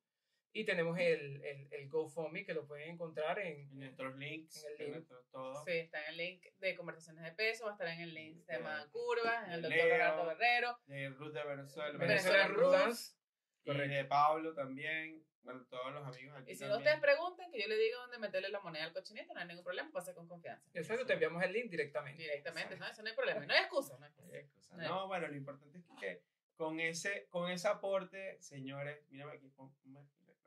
y 0.55 0.65
tenemos 0.65 0.97
el, 0.99 1.43
el, 1.43 1.67
el 1.71 1.89
GoFundMe 1.89 2.45
que 2.45 2.53
lo 2.53 2.67
pueden 2.67 2.91
encontrar 2.91 3.39
en, 3.39 3.61
En 3.71 3.79
nuestros 3.79 4.15
links, 4.17 4.63
En 4.63 4.71
el 4.71 4.73
en 4.73 4.85
link. 4.85 4.93
nuestro 4.95 5.23
todo. 5.31 5.65
Sí, 5.65 5.71
está 5.71 5.99
en 6.03 6.09
el 6.11 6.17
link 6.17 6.45
de 6.59 6.75
conversaciones 6.75 7.23
de 7.23 7.31
peso, 7.31 7.65
va 7.65 7.71
a 7.71 7.73
estar 7.73 7.87
en 7.87 7.99
el 8.01 8.13
link 8.13 8.45
de 8.45 8.53
Tema 8.53 8.87
Curvas, 8.91 9.47
en 9.47 9.53
el 9.53 9.61
doctor 9.63 9.77
Leo. 9.77 9.87
Leonardo 9.87 10.25
Guerrero. 10.27 10.77
De 10.85 11.09
Ruth 11.09 11.33
de 11.33 11.43
Venezuela. 11.43 11.97
Venezuela 11.97 12.47
Venezuela 12.47 12.47
Roots. 12.85 13.19
Y 13.65 13.73
de 13.73 14.05
Pablo 14.05 14.53
también. 14.53 15.25
Bueno, 15.43 15.65
todos 15.69 15.93
los 15.93 16.05
amigos 16.07 16.37
aquí 16.37 16.51
Y 16.51 16.55
si 16.55 16.65
no 16.65 16.77
ustedes 16.77 16.99
pregunten, 16.99 17.51
que 17.51 17.61
yo 17.61 17.67
le 17.67 17.77
diga 17.77 17.97
dónde 17.97 18.17
meterle 18.17 18.49
la 18.49 18.61
moneda 18.61 18.85
al 18.85 18.93
cochinito, 18.93 19.33
no 19.33 19.39
hay 19.41 19.47
ningún 19.47 19.63
problema, 19.63 19.91
pase 19.91 20.13
con 20.13 20.27
confianza. 20.27 20.69
Exacto, 20.73 21.05
te 21.05 21.13
enviamos 21.13 21.43
el 21.43 21.51
link 21.51 21.69
directamente. 21.69 22.21
Directamente, 22.23 22.77
¿no? 22.77 22.87
Eso 22.87 23.01
no 23.03 23.09
hay 23.09 23.15
problema. 23.15 23.45
No 23.45 23.53
hay 23.53 23.59
excusa, 23.59 23.97
no 23.97 24.05
hay 24.05 24.11
excusa. 24.11 24.33
Hay 24.33 24.39
excusa. 24.39 24.75
No 24.77 24.81
hay- 24.81 24.87
No, 24.87 25.07
bueno, 25.07 25.27
lo 25.27 25.35
importante 25.35 25.77
es 25.77 25.85
que 25.99 26.23
con 26.55 26.79
ese, 26.79 27.27
con 27.29 27.51
ese 27.51 27.67
aporte, 27.67 28.41
señores, 28.41 29.03
mírame 29.09 29.33
aquí, 29.33 29.49
pon- 29.49 29.73
ponme 29.81 30.01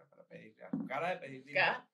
para 0.08 0.24
pedir, 0.24 0.56
cara 0.88 1.10
de 1.10 1.16
pedir 1.18 1.44
dinero. 1.44 1.86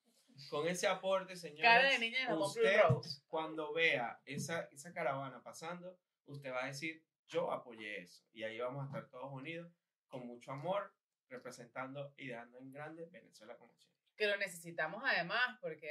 Con 0.49 0.67
ese 0.69 0.87
aporte, 0.87 1.37
señores, 1.37 1.63
Cara 1.63 1.91
de 1.91 1.99
niña 1.99 2.29
de 2.29 2.35
usted, 2.35 2.81
Rose. 2.89 3.21
cuando 3.29 3.73
vea 3.75 4.21
esa, 4.25 4.63
esa 4.73 4.93
caravana 4.93 5.43
pasando, 5.43 5.99
usted 6.27 6.51
va 6.53 6.65
a 6.65 6.67
decir, 6.69 7.05
yo 7.27 7.51
apoyé 7.53 8.01
eso. 8.01 8.23
Y 8.33 8.43
ahí 8.45 8.59
vamos 8.59 8.83
a 8.83 8.87
estar 8.87 9.09
todos 9.11 9.31
unidos, 9.33 9.71
con 10.09 10.27
mucho 10.27 10.53
amor, 10.53 10.93
representando 11.33 12.13
y 12.17 12.29
dejando 12.29 12.59
en 12.59 12.73
grande 12.73 13.07
Venezuela 13.07 13.57
como 13.57 13.75
siempre. 13.77 14.01
que 14.17 14.27
lo 14.27 14.37
necesitamos 14.37 15.03
además, 15.05 15.59
porque, 15.61 15.91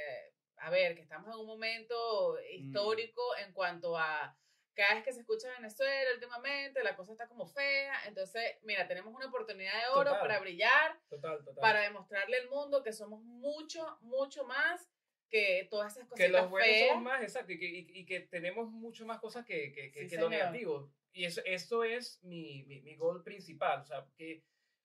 a 0.56 0.70
ver, 0.70 0.94
que 0.94 1.02
estamos 1.02 1.34
en 1.34 1.40
un 1.40 1.46
momento 1.46 2.38
histórico 2.50 3.20
en 3.44 3.52
cuanto 3.52 3.98
a 3.98 4.34
cada 4.74 4.94
vez 4.94 5.04
que 5.04 5.12
se 5.12 5.20
escucha 5.20 5.50
Venezuela 5.58 6.10
últimamente, 6.14 6.82
la 6.82 6.96
cosa 6.96 7.12
está 7.12 7.28
como 7.28 7.46
fea, 7.46 7.94
entonces, 8.06 8.42
mira, 8.62 8.86
tenemos 8.88 9.14
una 9.14 9.26
oportunidad 9.26 9.72
de 9.82 9.88
oro 9.88 10.04
Total. 10.04 10.20
para 10.20 10.40
brillar, 10.40 10.98
Total, 11.10 11.38
total. 11.44 11.60
para 11.60 11.80
demostrarle 11.80 12.38
al 12.38 12.48
mundo 12.48 12.82
que 12.82 12.92
somos 12.92 13.20
mucho, 13.22 13.98
mucho 14.00 14.44
más 14.44 14.88
que 15.28 15.66
todas 15.70 15.92
esas 15.92 16.04
que 16.04 16.10
cositas 16.10 16.42
los 16.42 16.50
buenos 16.50 16.68
feas. 16.68 16.88
somos 16.88 17.02
más, 17.04 17.22
exacto, 17.22 17.52
y 17.52 17.58
que, 17.58 17.66
y, 17.66 17.86
y 18.00 18.06
que 18.06 18.20
tenemos 18.20 18.70
mucho 18.70 19.04
más 19.04 19.18
cosas 19.18 19.44
que, 19.44 19.72
que, 19.72 19.90
que, 19.90 20.04
Sí, 20.04 20.08
que 20.16 20.16
lo 20.22 20.30
negativo. 20.30 20.90
Y 21.12 21.26
eso, 21.26 21.42
eso 21.44 21.84
es 21.84 22.22
mi, 22.22 22.62
mi, 22.64 22.80
mi 22.80 22.96
goal 22.96 23.22
principal. 23.22 23.80
O 23.82 23.84
sea, 23.84 24.06
que 24.16 24.42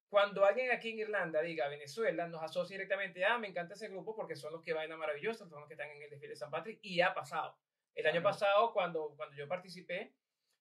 cuando 0.09 0.45
alguien 0.45 0.71
aquí 0.71 0.91
en 0.91 0.99
Irlanda 0.99 1.41
diga 1.41 1.67
Venezuela, 1.67 2.27
nos 2.27 2.41
asocia 2.41 2.75
directamente, 2.75 3.25
ah, 3.25 3.37
me 3.37 3.47
encanta 3.47 3.73
ese 3.73 3.89
grupo 3.89 4.15
porque 4.15 4.35
son 4.35 4.53
los 4.53 4.63
que 4.63 4.73
bailan 4.73 4.97
maravillosos, 4.99 5.49
son 5.49 5.59
los 5.59 5.67
que 5.67 5.73
están 5.73 5.89
en 5.91 6.01
el 6.01 6.09
desfile 6.09 6.29
de 6.29 6.35
San 6.37 6.49
Patrick, 6.51 6.79
y 6.81 7.01
ha 7.01 7.13
pasado. 7.13 7.57
El 7.93 8.05
año 8.07 8.21
pasado, 8.23 8.71
cuando, 8.73 9.13
cuando 9.17 9.35
yo 9.35 9.47
participé, 9.47 10.13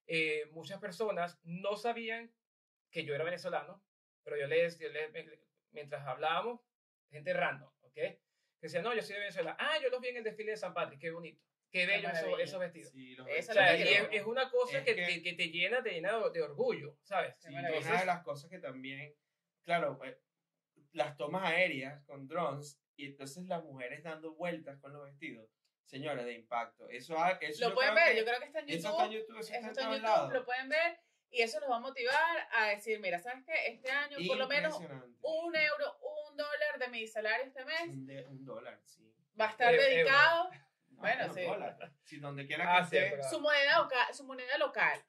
eh, 0.07 0.47
muchas 0.53 0.81
personas 0.81 1.39
no 1.45 1.77
sabían 1.77 2.33
que 2.91 3.05
yo 3.05 3.15
era 3.15 3.25
venezolano, 3.25 3.83
pero 4.25 4.37
yo 4.39 4.47
les, 4.47 4.79
yo 4.79 4.89
les- 4.89 5.11
mientras 5.71 6.07
hablábamos, 6.07 6.61
gente 7.11 7.33
random, 7.33 7.71
¿ok? 7.83 7.95
Que 7.95 8.19
decían, 8.63 8.83
no, 8.85 8.95
yo 8.95 9.03
soy 9.03 9.15
de 9.15 9.21
Venezuela. 9.21 9.57
Ah, 9.61 9.77
yo 9.83 9.91
los 9.91 10.01
vi 10.01 10.09
en 10.09 10.17
el 10.17 10.25
desfile 10.25 10.53
de 10.53 10.57
San 10.57 10.73
Patrick, 10.75 11.01
qué 11.01 11.11
bonito. 11.11 11.43
Qué 11.71 11.85
bello 11.85 12.09
eso- 12.09 12.15
maravilla. 12.15 12.45
esos 12.45 12.61
vestidos. 12.61 12.91
Sí, 12.93 13.17
O 13.21 13.27
es 13.27 13.47
sea, 13.47 13.75
es, 13.77 14.25
una 14.25 14.49
cosa 14.51 14.79
Es 14.79 14.85
que, 14.85 14.95
que- 14.97 15.07
que, 15.07 15.23
que 15.23 15.33
te 15.35 15.49
llena, 15.51 15.83
te 15.83 15.91
llena 15.93 16.19
de, 16.19 16.31
de 16.31 16.43
orgullo, 16.43 16.97
¿sabes? 17.03 17.37
Sí, 17.39 17.53
una 17.53 17.69
de 17.69 18.07
las 18.07 18.23
cosas 18.23 18.49
que 18.51 18.59
también, 18.59 19.15
claro, 19.67 20.01
eh, 20.05 20.19
las 20.93 21.17
tomas 21.19 21.45
aéreas 21.45 22.03
con 22.05 22.27
drones 22.27 22.81
y 22.97 23.05
entonces 23.07 23.45
las 23.47 23.63
mujeres 23.63 24.03
dando 24.03 24.33
vueltas 24.35 24.79
con 24.81 24.93
los 24.95 25.05
vestidos, 25.05 25.51
señores, 25.85 26.25
de 26.25 26.33
impacto. 26.33 26.89
Eso, 26.89 27.19
ha- 27.19 27.33
eso 27.33 27.69
Lo 27.69 27.75
pueden 27.75 27.95
ver, 27.95 28.13
que- 28.13 28.19
yo 28.21 28.25
creo 28.25 28.39
que 28.39 28.47
está 28.47 28.61
en 28.61 28.71
Eso 28.71 28.77
YouTube. 28.79 28.91
está 28.93 29.05
en 29.05 29.11
YouTube, 29.13 29.39
eso 29.41 29.41
Eso 29.41 29.55
está 29.55 29.59
en 29.59 29.67
está 29.67 29.81
en 29.83 29.87
todos 29.87 29.97
YouTube, 29.99 30.17
lados. 30.17 30.33
lo 30.33 30.45
pueden 30.47 30.69
ver 30.71 31.01
y 31.29 31.43
eso 31.43 31.61
los 31.61 31.69
va 31.71 31.77
a 31.77 31.81
motivar 31.81 32.49
a 32.53 32.67
decir, 32.69 32.99
mira, 33.01 33.19
¿sabes 33.19 33.45
qué? 33.45 33.53
Este 33.67 33.91
año 33.91 34.17
por 34.27 34.39
lo 34.39 34.49
menos 34.49 34.79
un 34.79 35.57
euro, 35.57 35.99
un 36.31 36.37
dólar 36.37 36.79
de 36.79 36.89
mi 36.89 37.07
salario 37.07 37.45
este 37.47 37.65
mes 37.67 37.89
Un, 37.89 38.07
de- 38.07 38.25
un 38.25 38.45
dólar, 38.45 38.81
sí. 38.85 39.13
va 39.39 39.49
a 39.49 39.51
estar 39.51 39.73
dedicado 39.73 40.51
No, 40.89 41.03
Bueno, 41.03 41.27
un 41.27 41.35
sí. 41.35 41.43
dólar. 41.43 41.93
Si 42.05 42.17
donde 42.19 42.47
quiera 42.47 42.79
Ah, 42.79 42.89
que 42.91 42.99
pero- 42.99 43.23
su 43.29 43.39
moneda 43.39 43.83
local, 43.83 44.15
su 44.15 44.25
moneda 44.25 44.57
local. 44.57 45.05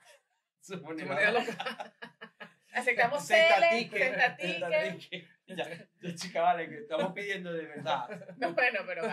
su 0.60 0.78
Tu 0.78 0.84
moneda- 0.84 1.06
moneda 1.14 1.32
local. 1.32 1.94
Aceptamos 2.74 3.26
Centa 3.26 3.56
Cele, 3.56 3.70
ticket, 3.80 4.02
Centa 4.02 4.38
centa 4.38 4.68
ticket. 4.68 5.00
ticket. 5.48 5.90
Ya, 6.02 6.16
chica, 6.16 6.42
vale, 6.42 6.68
que 6.70 6.78
estamos 6.80 7.14
pidiendo 7.14 7.54
de 7.54 7.66
verdad. 7.66 8.08
No, 8.38 8.54
bueno, 8.54 8.80
pero 8.86 9.04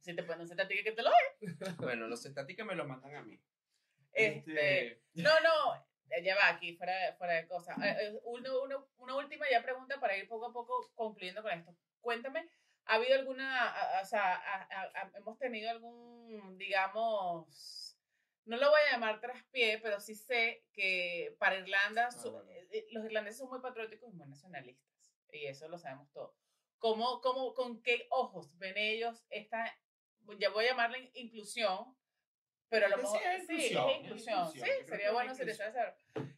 si 0.00 0.14
te 0.14 0.22
ponen 0.22 0.46
Centa 0.48 0.66
ticket 0.68 0.84
que 0.84 0.92
te 0.92 1.02
lo 1.02 1.10
den. 1.10 1.76
Bueno, 1.78 2.06
los 2.06 2.22
centaticas 2.22 2.66
me 2.66 2.74
los 2.74 2.86
mandan 2.86 3.14
a 3.16 3.22
mí. 3.22 3.38
Este, 4.12 5.02
no, 5.14 5.30
no, 5.40 5.74
eh, 6.10 6.22
ya 6.22 6.34
va 6.36 6.48
aquí, 6.48 6.76
fuera, 6.76 6.94
de- 6.96 7.12
fuera 7.14 7.34
de 7.34 7.46
cosas. 7.46 7.76
Eh, 7.78 7.96
eh, 8.00 8.20
uno- 8.24 8.62
uno- 8.62 8.88
una 8.98 9.14
última 9.16 9.46
ya 9.50 9.62
pregunta 9.62 9.98
para 10.00 10.16
ir 10.16 10.26
poco 10.28 10.46
a 10.46 10.52
poco 10.52 10.90
concluyendo 10.94 11.42
con 11.42 11.52
esto. 11.52 11.74
Cuéntame, 12.00 12.48
¿ha 12.86 12.94
habido 12.94 13.14
alguna, 13.18 13.74
o 14.02 14.04
sea, 14.04 14.34
a- 14.34 14.62
a- 14.70 14.90
a- 15.02 15.10
hemos 15.16 15.38
tenido 15.38 15.70
algún, 15.70 16.56
digamos, 16.58 17.89
no 18.50 18.56
lo 18.56 18.68
voy 18.70 18.80
a 18.88 18.92
llamar 18.92 19.20
traspié, 19.20 19.78
pero 19.78 20.00
sí 20.00 20.14
sé 20.14 20.64
que 20.72 21.34
para 21.38 21.56
Irlanda, 21.56 22.10
su- 22.10 22.32
bueno. 22.32 22.50
eh, 22.50 22.68
eh, 22.72 22.86
los 22.90 23.04
irlandeses 23.04 23.38
son 23.38 23.48
muy 23.48 23.60
patrióticos 23.60 24.10
y 24.12 24.16
muy 24.16 24.26
nacionalistas, 24.28 24.90
y 25.32 25.46
eso 25.46 25.68
lo 25.68 25.78
sabemos 25.78 26.10
todos. 26.12 26.34
¿Cómo, 26.78 27.20
cómo, 27.20 27.54
¿Con 27.54 27.82
qué 27.82 28.06
ojos 28.10 28.56
ven 28.58 28.76
ellos 28.76 29.24
esta, 29.30 29.78
ya 30.38 30.50
voy 30.50 30.64
a 30.64 30.70
llamarle 30.70 31.10
inclusión, 31.14 31.96
pero 32.68 32.86
a 32.86 32.88
lo 32.88 32.96
mejor 32.98 33.20
sí, 33.20 33.28
es 33.28 33.46
sí, 33.46 33.52
inclusión, 33.52 33.88
es 33.88 33.94
es 33.96 34.04
inclusión, 34.04 34.38
inclusión, 34.46 34.68
sí, 34.68 34.84
sería 34.88 35.12
bueno 35.12 35.34
si 35.34 35.44
les 35.44 35.56
saber. 35.56 35.94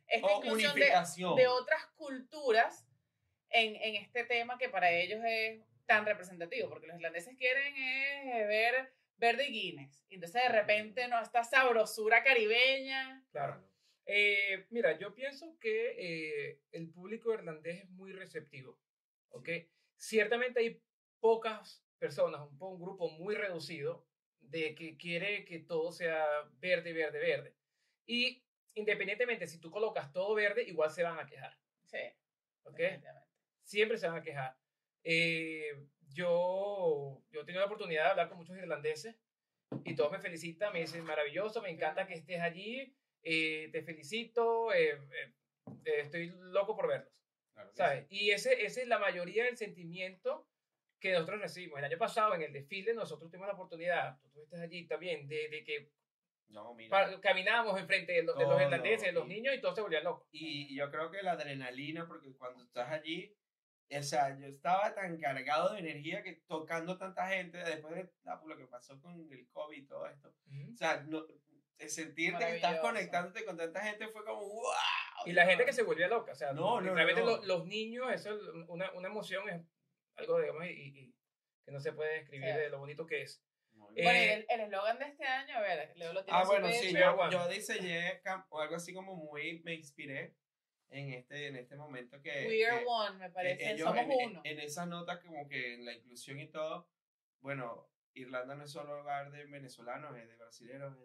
Esta 0.07 0.27
O 0.27 0.37
inclusión 0.37 0.75
de, 0.75 0.93
de 1.37 1.49
otras 1.49 1.87
culturas 1.97 2.87
en, 3.51 3.77
en 3.77 3.97
este 3.97 4.25
tema 4.25 4.59
que 4.59 4.69
para 4.69 4.91
ellos 4.91 5.21
es 5.25 5.63
tan 5.87 6.05
representativo, 6.07 6.69
porque 6.69 6.87
los 6.87 6.97
irlandeses 6.97 7.37
quieren 7.37 7.75
es 7.77 8.49
ver 8.49 8.93
verde 9.23 9.47
y 9.49 9.53
Guinness, 9.53 10.05
entonces 10.11 10.43
de 10.43 10.49
repente 10.49 11.07
no 11.07 11.23
esta 11.23 11.45
sabrosura 11.45 12.25
caribeña. 12.25 13.25
Claro. 13.31 13.63
Eh, 14.05 14.67
mira, 14.71 14.99
yo 14.99 15.15
pienso 15.15 15.57
que 15.61 15.95
eh, 15.97 16.61
el 16.73 16.91
público 16.91 17.33
irlandés 17.33 17.85
es 17.85 17.91
muy 17.91 18.13
receptivo, 18.13 18.81
¿ok? 19.29 19.49
Ciertamente 19.97 20.59
hay 20.59 20.83
pocas 21.21 21.87
personas, 22.01 22.41
un, 22.41 22.59
un 22.61 22.81
grupo 22.81 23.11
muy 23.11 23.37
reducido 23.37 24.09
de 24.41 24.75
que 24.75 24.97
quiere 24.97 25.45
que 25.45 25.61
todo 25.61 25.93
sea 25.93 26.27
verde, 26.59 26.93
verde, 26.93 27.21
verde. 27.21 27.57
Y 28.05 28.45
independientemente 28.75 29.47
si 29.47 29.61
tú 29.61 29.71
colocas 29.71 30.13
todo 30.13 30.35
verde, 30.35 30.65
igual 30.65 30.91
se 30.91 31.05
van 31.05 31.21
a 31.21 31.27
quejar, 31.27 31.57
Sí, 31.85 31.99
¿ok? 32.65 32.81
Siempre 33.63 33.99
se 33.99 34.09
van 34.09 34.17
a 34.17 34.23
quejar. 34.23 34.57
Eh, 35.05 35.87
yo, 36.13 37.23
yo 37.31 37.41
he 37.41 37.45
tenido 37.45 37.61
la 37.61 37.67
oportunidad 37.67 38.05
de 38.05 38.11
hablar 38.11 38.29
con 38.29 38.39
muchos 38.39 38.57
irlandeses 38.57 39.17
y 39.85 39.95
todos 39.95 40.13
me 40.13 40.19
felicitan, 40.21 40.73
me 40.73 40.81
dicen 40.81 41.05
maravilloso, 41.05 41.63
me 41.63 41.71
encanta 41.71 42.07
que 42.07 42.15
estés 42.15 42.41
allí, 42.41 42.95
eh, 43.23 43.69
te 43.73 43.83
felicito, 43.83 44.73
eh, 44.73 44.91
eh, 44.91 45.33
eh, 45.85 46.01
estoy 46.01 46.33
loco 46.37 46.77
por 46.77 46.89
verlos, 46.89 47.13
Claro 47.55 47.71
¿sabes? 47.75 48.07
Y 48.11 48.31
ese, 48.31 48.65
ese 48.65 48.83
es 48.83 48.89
la 48.89 48.99
mayoría 48.99 49.45
del 49.45 49.57
sentimiento 49.57 50.47
que 51.01 51.13
nosotros 51.13 51.41
recibimos. 51.41 51.79
El 51.79 51.87
año 51.87 51.99
pasado 51.99 52.35
en 52.35 52.43
el 52.43 52.53
desfile 52.53 52.95
nosotros 52.95 53.31
tuvimos 53.31 53.49
la 53.49 53.55
oportunidad, 53.55 54.21
tú 54.21 54.29
estuviste 54.29 54.57
allí 54.61 54.87
también, 54.87 55.27
de, 55.29 55.49
de 55.49 55.65
que 55.65 55.81
sí. 55.81 55.93
No, 56.49 56.75
mira. 56.75 57.19
caminábamos 57.21 57.81
enfrente 57.81 58.13
de, 58.13 58.23
lo- 58.25 58.35
de 58.35 58.45
los 58.45 58.61
irlandeses, 58.61 59.07
de 59.07 59.13
los 59.13 59.27
niños 59.27 59.55
y 59.55 59.61
todos 59.61 59.75
se 59.75 59.81
volvían 59.81 60.05
locos. 60.05 60.29
Y 60.33 60.77
yo 60.77 60.91
creo 60.91 61.11
que 61.11 61.23
la 61.23 61.33
adrenalina, 61.33 62.07
porque 62.07 62.31
cuando 62.37 62.63
estás 62.63 62.91
allí, 62.91 63.35
o 63.91 64.03
sea, 64.03 64.39
yo 64.39 64.47
estaba 64.47 64.95
tan 64.95 65.19
cargado 65.19 65.73
de 65.73 65.81
energía 65.81 66.23
que 66.23 66.43
tocando 66.47 66.97
tanta 66.97 67.29
gente, 67.29 67.59
después 67.59 67.95
de 67.95 68.11
ah, 68.27 68.41
por 68.41 68.49
lo 68.49 68.57
que 68.57 68.67
pasó 68.67 69.01
con 69.01 69.29
el 69.31 69.49
COVID 69.51 69.77
y 69.77 69.87
todo 69.87 70.07
esto, 70.07 70.29
o 70.29 70.77
sea, 70.77 71.03
no, 71.03 71.25
sentirte 71.89 72.45
que 72.45 72.57
estás 72.57 72.79
conectándote 72.81 73.45
con 73.45 73.57
tanta 73.57 73.81
gente 73.83 74.09
fue 74.09 74.25
como 74.25 74.41
wow. 74.41 74.73
Y 75.27 75.33
la 75.33 75.47
gente 75.47 75.65
que 75.65 75.73
se 75.73 75.83
volvía 75.83 76.09
loca, 76.09 76.33
o 76.33 76.35
sea, 76.35 76.53
No, 76.53 76.81
no, 76.81 76.95
realmente 76.95 77.23
no. 77.23 77.37
Los, 77.37 77.47
los 77.47 77.67
niños, 77.67 78.11
eso 78.13 78.31
es 78.35 78.41
una, 78.69 78.91
una 78.93 79.09
emoción, 79.09 79.49
es 79.49 79.63
algo, 80.17 80.41
digamos, 80.41 80.65
y, 80.67 80.71
y- 80.71 81.15
que 81.65 81.71
no 81.71 81.81
se 81.81 81.93
puede 81.93 82.15
describir 82.15 82.49
Sí. 82.53 82.59
de 82.59 82.71
lo 82.71 82.79
bonito 82.79 83.07
que 83.07 83.23
es. 83.23 83.45
Eh. 83.95 84.03
Bueno, 84.05 84.11
el 84.11 84.47
el 84.49 84.61
eslogan 84.61 84.99
de 84.99 85.05
este 85.07 85.25
año, 85.25 85.57
a 85.57 85.61
ver, 85.61 85.93
Leo 85.97 86.13
lo 86.13 86.25
tiene 86.25 86.39
ah, 86.39 86.43
en 86.43 86.47
su 86.47 86.53
bueno, 86.53 86.69
sí, 86.69 86.93
yo, 86.93 87.31
yo 87.31 87.49
diseñé 87.49 88.23
o 88.49 88.61
algo 88.61 88.77
así 88.77 88.93
como 88.93 89.15
muy, 89.15 89.61
me 89.63 89.75
inspiré 89.75 90.35
en 90.93 91.13
este, 91.15 91.47
en 91.49 91.57
este 91.57 91.75
momento 91.77 92.21
que... 92.21 92.47
We 92.47 92.67
are 92.67 92.81
que- 92.81 92.87
one, 92.87 93.19
me 93.19 93.31
parece, 93.31 93.73
ellos 93.73 93.89
somos 93.89 94.05
en, 94.05 94.13
en- 94.13 94.31
uno. 94.31 94.41
en 94.45 94.61
esa 94.61 94.87
nota 94.87 95.21
como 95.21 95.49
que 95.49 95.75
en 95.75 95.85
la 95.85 95.95
inclusión 95.95 96.39
y 96.39 96.49
todo, 96.49 96.89
bueno, 97.41 97.89
Irlanda 98.15 98.55
no 98.55 98.65
es 98.65 98.71
solo 98.71 99.01
hogar 99.01 99.31
de 99.33 99.47
venezolanos, 99.47 100.17
es 100.17 100.29
de 100.29 100.37
brasileños, 100.37 100.97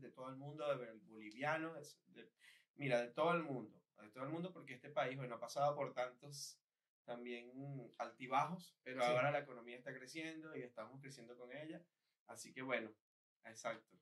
de, 0.00 0.10
todo 0.10 0.30
el 0.30 0.36
mundo, 0.36 0.74
de 0.76 0.92
bolivianos, 1.02 1.98
de- 2.06 2.30
mira, 2.76 3.00
de 3.02 3.08
todo 3.08 3.34
el 3.34 3.42
mundo, 3.42 3.78
de 4.00 4.08
todo 4.08 4.24
el 4.24 4.30
mundo 4.30 4.52
porque 4.52 4.72
este 4.74 4.88
país, 4.88 5.16
bueno, 5.16 5.34
ha 5.36 5.40
pasado 5.40 5.74
por 5.76 5.92
tantos 5.92 6.58
también 7.04 7.52
altibajos, 7.98 8.74
pero 8.82 9.02
Sí. 9.02 9.10
ahora 9.10 9.30
la 9.30 9.40
economía 9.40 9.76
está 9.76 9.92
creciendo 9.92 10.56
y 10.56 10.62
estamos 10.62 10.98
creciendo 11.00 11.36
con 11.36 11.52
ella, 11.52 11.82
así 12.26 12.52
que 12.54 12.62
bueno, 12.62 12.90
exacto, 13.44 13.96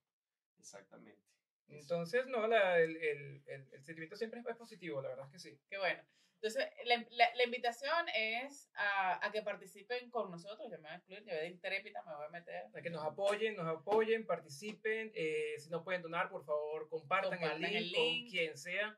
exactamente. 0.58 1.26
Entonces, 1.68 2.26
no, 2.26 2.46
la- 2.46 2.78
el, 2.80 2.96
el, 2.96 3.42
el, 3.46 3.68
el 3.72 3.84
sentimiento 3.84 4.16
siempre 4.16 4.40
es 4.46 4.56
positivo, 4.56 5.00
la 5.02 5.08
verdad 5.10 5.26
es 5.26 5.32
que 5.32 5.38
sí. 5.38 5.60
Qué 5.68 5.78
bueno. 5.78 6.02
Entonces, 6.40 6.68
la, 6.84 7.04
la- 7.10 7.34
la 7.34 7.44
invitación 7.44 8.06
es 8.14 8.70
a, 8.74 9.26
a 9.26 9.32
que 9.32 9.42
participen 9.42 10.08
con 10.10 10.30
nosotros. 10.30 10.68
Yo 10.70 10.78
me 10.78 10.84
voy 10.84 10.92
a 10.92 10.96
incluir, 10.96 11.24
yo 11.24 11.34
de 11.34 11.48
intrépida 11.48 12.02
me 12.06 12.14
voy 12.14 12.26
a 12.26 12.30
meter. 12.30 12.62
A 12.74 12.80
que 12.80 12.90
nos 12.90 13.04
apoyen, 13.04 13.56
nos 13.56 13.66
apoyen, 13.66 14.24
participen. 14.24 15.10
eh, 15.14 15.54
si 15.58 15.68
no 15.68 15.82
pueden 15.82 16.00
donar, 16.02 16.30
por 16.30 16.44
favor, 16.44 16.88
compartan, 16.88 17.30
Compartan 17.38 17.64
el, 17.64 17.72
link 17.72 17.86
el 17.88 17.92
con 17.94 18.04
link. 18.04 18.30
quien 18.30 18.56
sea. 18.56 18.96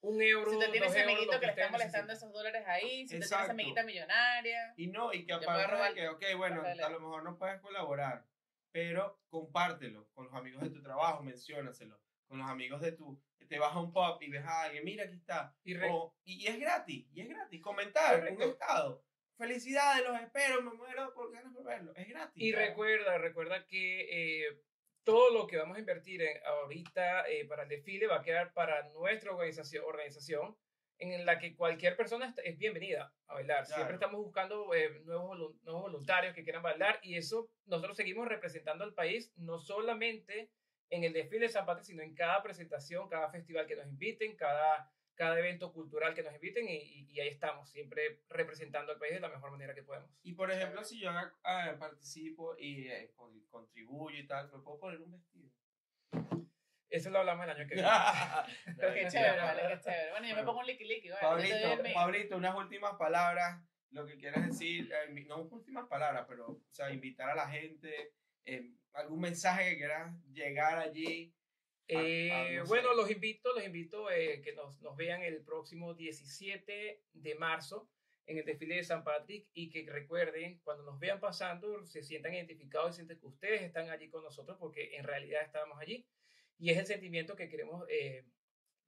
un 0.00 0.22
euro, 0.22 0.50
Si 0.50 0.56
usted 0.56 0.70
tiene 0.70 0.86
dos 0.86 0.96
ese 0.96 1.04
amiguito 1.04 1.32
lo 1.34 1.40
que 1.40 1.46
le 1.46 1.52
está 1.52 1.68
molestando 1.68 2.12
esos 2.14 2.32
dólares 2.32 2.64
ahí, 2.66 2.88
si 2.90 3.02
usted 3.04 3.08
tiene 3.08 3.24
esa 3.26 3.34
Exacto. 3.36 3.50
amiguita 3.52 3.82
millonaria. 3.84 4.72
Y 4.78 4.86
no, 4.86 5.12
y 5.12 5.26
que 5.26 5.34
aparte 5.34 5.94
que, 5.94 6.08
ok, 6.08 6.24
bueno, 6.38 6.62
a 6.62 6.88
lo 6.88 7.00
mejor 7.00 7.22
no 7.22 7.36
puedes 7.36 7.60
colaborar, 7.60 8.24
pero 8.72 9.20
compártelo 9.28 10.08
con 10.12 10.26
los 10.26 10.34
amigos 10.34 10.62
de 10.62 10.70
tu 10.70 10.82
trabajo, 10.82 11.22
menciónaselo. 11.22 12.00
Con 12.28 12.38
los 12.38 12.48
amigos 12.48 12.80
de 12.80 12.92
tu, 12.92 13.20
te 13.48 13.58
vas 13.58 13.74
a 13.74 13.80
un 13.80 13.92
pub 13.92 14.18
y 14.20 14.30
ves 14.30 14.44
a 14.44 14.62
alguien, 14.62 14.84
mira, 14.84 15.04
aquí 15.04 15.14
está. 15.16 15.56
Y 15.64 15.74
re- 15.74 15.88
O- 15.90 16.14
y, 16.24 16.44
y 16.44 16.46
es 16.46 16.58
gratis, 16.60 17.06
y 17.12 17.20
es 17.22 17.28
gratis. 17.28 17.60
Comentar, 17.60 18.32
un 18.32 18.42
estado. 18.42 19.04
Felicidades, 19.36 20.06
los 20.06 20.20
espero, 20.20 20.62
me 20.62 20.72
muero 20.74 21.12
por 21.14 21.32
ganas 21.32 21.52
por 21.52 21.64
verlo. 21.64 21.92
Es 21.96 22.06
gratis. 22.08 22.42
Y 22.42 22.52
recuerda, 22.52 23.18
recuerda 23.18 23.66
que 23.66 24.44
eh, 24.46 24.62
todo 25.02 25.32
lo 25.32 25.46
que 25.46 25.56
vamos 25.56 25.76
a 25.76 25.80
invertir 25.80 26.22
en- 26.22 26.40
ahorita 26.44 27.28
eh, 27.28 27.46
para 27.46 27.62
el 27.64 27.68
desfile 27.70 28.06
va 28.06 28.16
a 28.16 28.22
quedar 28.22 28.52
para 28.52 28.88
nuestra 28.90 29.32
organización, 29.32 29.84
organización 29.86 30.56
en 31.00 31.24
la 31.24 31.38
que 31.38 31.56
cualquier 31.56 31.96
persona 31.96 32.34
es 32.44 32.58
bienvenida 32.58 33.12
a 33.26 33.34
bailar. 33.34 33.64
Siempre 33.64 33.84
Claro. 33.84 33.94
estamos 33.94 34.20
buscando 34.24 34.74
eh, 34.74 35.00
nuevos, 35.04 35.38
nuevos 35.62 35.82
voluntarios 35.82 36.34
que 36.34 36.44
quieran 36.44 36.62
bailar 36.62 37.00
y 37.02 37.16
eso 37.16 37.48
nosotros 37.66 37.96
seguimos 37.96 38.28
representando 38.28 38.84
al 38.84 38.92
país, 38.94 39.32
no 39.36 39.58
solamente 39.58 40.50
en 40.90 41.04
el 41.04 41.12
desfile 41.12 41.46
de 41.46 41.52
San 41.52 41.64
Patricio, 41.66 41.92
sino 41.94 42.02
en 42.02 42.14
cada 42.14 42.42
presentación, 42.42 43.08
cada 43.08 43.30
festival 43.30 43.66
que 43.66 43.76
nos 43.76 43.86
inviten, 43.86 44.36
cada, 44.36 44.92
cada 45.14 45.38
evento 45.38 45.72
cultural 45.72 46.14
que 46.14 46.22
nos 46.22 46.34
inviten 46.34 46.68
y, 46.68 46.76
y- 46.76 47.06
y 47.12 47.20
ahí 47.20 47.28
estamos, 47.28 47.70
siempre 47.70 48.20
representando 48.28 48.92
al 48.92 48.98
país 48.98 49.14
de 49.14 49.20
la 49.20 49.28
mejor 49.28 49.52
manera 49.52 49.74
que 49.74 49.82
podemos. 49.84 50.10
Y 50.22 50.34
por 50.34 50.50
ejemplo, 50.50 50.84
si 50.84 51.00
yo 51.00 51.10
ah, 51.44 51.76
participo 51.78 52.56
y 52.58 52.88
eh, 52.88 53.12
con- 53.16 53.40
contribuyo 53.46 54.18
y 54.18 54.26
tal, 54.26 54.50
¿me 54.52 54.58
puedo 54.58 54.78
poner 54.80 55.00
un 55.00 55.12
vestido? 55.12 55.48
Eso 56.90 57.10
lo 57.10 57.20
hablamos 57.20 57.44
el 57.44 57.50
año 57.50 57.68
que 57.68 57.74
viene. 57.74 57.88
Pero 58.76 58.94
qué 58.94 59.06
chévere, 59.08 59.36
vale, 59.38 59.62
qué 59.68 59.80
chévere. 59.80 60.10
Bueno, 60.10 60.26
yo 60.26 60.34
me 60.34 60.34
Bueno. 60.34 60.46
pongo 60.46 60.60
un 60.60 60.66
liqui 60.66 60.84
liqui, 60.84 61.08
el 61.08 61.14
Pablito. 61.20 61.82
Pablito, 61.94 62.36
unas 62.36 62.56
últimas 62.56 62.94
palabras, 62.96 63.62
lo 63.90 64.06
que 64.06 64.16
quieras 64.16 64.46
decir, 64.46 64.92
eh, 64.92 65.24
no 65.26 65.42
últimas 65.42 65.86
palabras, 65.88 66.26
pero, 66.28 66.46
o 66.48 66.62
sea, 66.70 66.90
invitar 66.92 67.30
a 67.30 67.34
la 67.34 67.48
gente, 67.48 68.12
eh, 68.44 68.72
algún 68.94 69.20
mensaje 69.20 69.70
que 69.70 69.76
quieras 69.78 70.12
llegar 70.32 70.78
allí. 70.78 71.32
Eh, 71.92 72.30
Ah, 72.32 72.42
ah, 72.42 72.52
no 72.52 72.62
sé. 72.66 72.68
bueno, 72.68 72.94
los 72.94 73.10
invito, 73.10 73.52
los 73.52 73.64
invito 73.64 74.10
eh, 74.10 74.40
que 74.42 74.52
nos, 74.52 74.80
nos 74.80 74.96
vean 74.96 75.22
el 75.22 75.42
próximo 75.42 75.94
17 75.94 77.02
de 77.12 77.34
marzo 77.34 77.88
en 78.26 78.38
el 78.38 78.44
desfile 78.44 78.76
de 78.76 78.84
San 78.84 79.02
Patrick 79.02 79.48
y 79.54 79.70
que 79.70 79.84
recuerden, 79.90 80.60
cuando 80.62 80.84
nos 80.84 81.00
vean 81.00 81.18
pasando, 81.18 81.84
se 81.86 82.02
sientan 82.02 82.34
identificados 82.34 82.92
y 82.92 82.96
sienten 82.96 83.18
que 83.18 83.26
ustedes 83.26 83.62
están 83.62 83.90
allí 83.90 84.08
con 84.08 84.22
nosotros 84.22 84.56
porque 84.60 84.96
en 84.96 85.02
realidad 85.04 85.42
estábamos 85.42 85.80
allí 85.80 86.06
y 86.60 86.70
es 86.70 86.78
el 86.78 86.86
sentimiento 86.86 87.34
que 87.34 87.48
queremos, 87.48 87.86
eh, 87.88 88.24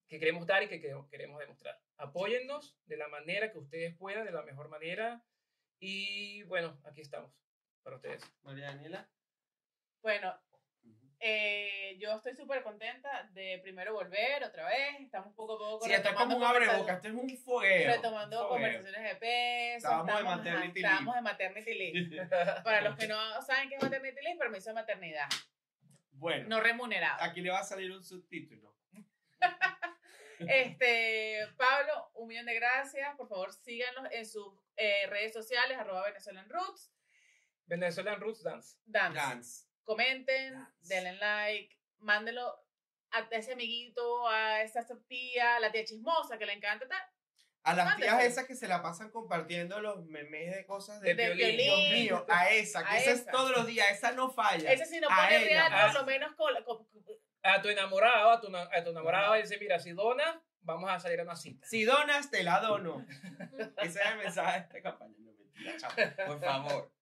que 0.06 0.18
queremos 0.18 0.46
dar 0.46 0.62
y 0.62 0.68
que 0.68 0.80
queremos, 0.80 1.38
demostrar. 1.40 1.80
Apóyennos 1.96 2.76
de 2.84 2.98
la 2.98 3.08
manera 3.08 3.50
que 3.50 3.58
ustedes 3.58 3.96
puedan, 3.96 4.26
de 4.26 4.32
la 4.32 4.42
mejor 4.42 4.68
manera 4.68 5.24
y 5.80 6.42
bueno, 6.44 6.78
aquí 6.84 7.00
estamos 7.00 7.32
para 7.82 7.96
ustedes. 7.96 8.22
María 8.42 8.66
Daniela. 8.66 9.08
Bueno, 10.02 10.38
eh, 11.18 11.96
yo 11.98 12.12
estoy 12.16 12.34
súper 12.34 12.62
contenta 12.62 13.30
de 13.32 13.58
primero 13.62 13.94
volver 13.94 14.44
otra 14.44 14.68
vez. 14.68 15.00
Estamos 15.00 15.34
poco 15.34 15.54
a 15.54 15.58
poco 15.58 15.84
Sí, 15.86 15.92
esto 15.92 16.10
es 16.10 16.14
como 16.14 16.36
un 16.36 16.44
abreboca, 16.44 16.92
esto 16.94 17.08
es 17.08 17.14
un 17.14 17.38
fogueo. 17.38 17.94
retomando 17.94 18.48
fogueo. 18.48 18.50
conversaciones 18.50 19.02
de 19.02 19.16
peso. 19.16 19.88
Estábamos 19.88 20.18
de 20.18 20.24
maternity 20.24 20.80
leave. 20.80 20.94
Estábamos 20.94 21.14
de 21.14 21.22
maternity 21.22 21.74
leave. 21.74 22.28
Para 22.64 22.80
los 22.82 22.98
que 22.98 23.08
no 23.08 23.40
saben 23.42 23.70
qué 23.70 23.76
es 23.76 23.82
maternity 23.82 24.20
leave, 24.20 24.38
permiso 24.38 24.70
de 24.70 24.74
maternidad. 24.74 25.28
Bueno, 26.22 26.48
No 26.48 26.60
remunerado. 26.60 27.20
aquí 27.20 27.40
le 27.40 27.50
va 27.50 27.58
a 27.58 27.64
salir 27.64 27.90
un 27.90 28.04
subtítulo. 28.04 28.76
Este, 30.38 31.38
Pablo, 31.56 32.10
un 32.14 32.28
millón 32.28 32.46
de 32.46 32.54
gracias. 32.54 33.14
Por 33.16 33.28
favor, 33.28 33.52
síganos 33.52 34.08
en 34.12 34.24
sus 34.26 34.54
eh, 34.76 35.06
redes 35.08 35.32
sociales, 35.32 35.76
arroba 35.78 36.04
Venezuelan 36.04 36.48
Roots. 36.48 36.92
Venezuelan 37.66 38.20
Roots 38.20 38.42
Dance. 38.42 38.76
Dance. 38.84 39.18
Dance. 39.18 39.66
Comenten, 39.84 40.54
Dance. 40.54 40.94
denle 40.94 41.12
like, 41.18 41.76
mándenlo 41.98 42.56
a 43.10 43.20
ese 43.32 43.52
amiguito, 43.52 44.28
a 44.28 44.62
esa 44.62 44.84
tía, 45.06 45.56
a 45.56 45.60
la 45.60 45.70
tía 45.70 45.84
chismosa 45.84 46.38
que 46.38 46.46
le 46.46 46.54
encanta 46.54 46.88
tal. 46.88 47.02
A 47.64 47.74
las 47.74 47.96
tías 47.96 48.24
esas 48.24 48.46
que 48.46 48.56
se 48.56 48.66
la 48.66 48.82
pasan 48.82 49.10
compartiendo 49.10 49.80
los 49.80 50.04
memes 50.06 50.54
de 50.54 50.66
cosas 50.66 51.00
de, 51.00 51.14
De 51.14 51.26
violín. 51.34 51.56
violín. 51.56 51.92
Dios 51.92 51.92
mío, 52.20 52.26
a 52.28 52.50
esa, 52.50 52.82
que 52.84 52.90
A 52.90 52.98
esa, 52.98 53.10
es 53.12 53.20
esa. 53.20 53.30
todos 53.30 53.50
los 53.52 53.66
días, 53.66 53.88
esa 53.90 54.12
no 54.12 54.30
falla. 54.30 54.72
Ese 54.72 54.84
si 54.86 54.98
no 55.00 55.08
A 55.08 55.14
pone 55.16 55.36
ella, 55.36 55.68
real, 55.68 55.72
a 55.72 55.86
por 55.86 55.94
lo 56.00 56.06
menos 56.06 56.34
con, 56.34 56.64
con- 56.64 56.86
a 57.44 57.62
tu 57.62 57.68
enamorado, 57.68 58.30
a 58.30 58.40
tu, 58.40 58.54
a 58.56 58.84
tu 58.84 58.90
enamorado, 58.90 59.36
y 59.36 59.42
dice, 59.42 59.58
mira, 59.58 59.78
si 59.78 59.92
donas, 59.92 60.36
vamos 60.60 60.90
a 60.90 60.98
salir 61.00 61.20
a 61.20 61.24
una 61.24 61.36
cita. 61.36 61.66
Si 61.66 61.84
donas, 61.84 62.30
te 62.30 62.42
la 62.44 62.60
dono. 62.60 63.04
Ese 63.78 64.00
es 64.00 64.06
el 64.06 64.18
mensaje 64.18 64.52
de 64.60 64.64
esta 64.66 64.82
campaña. 64.82 65.14
No, 65.18 65.32
mentira, 65.32 65.76
chamo, 65.76 65.94
por 66.26 66.40
favor. 66.40 66.92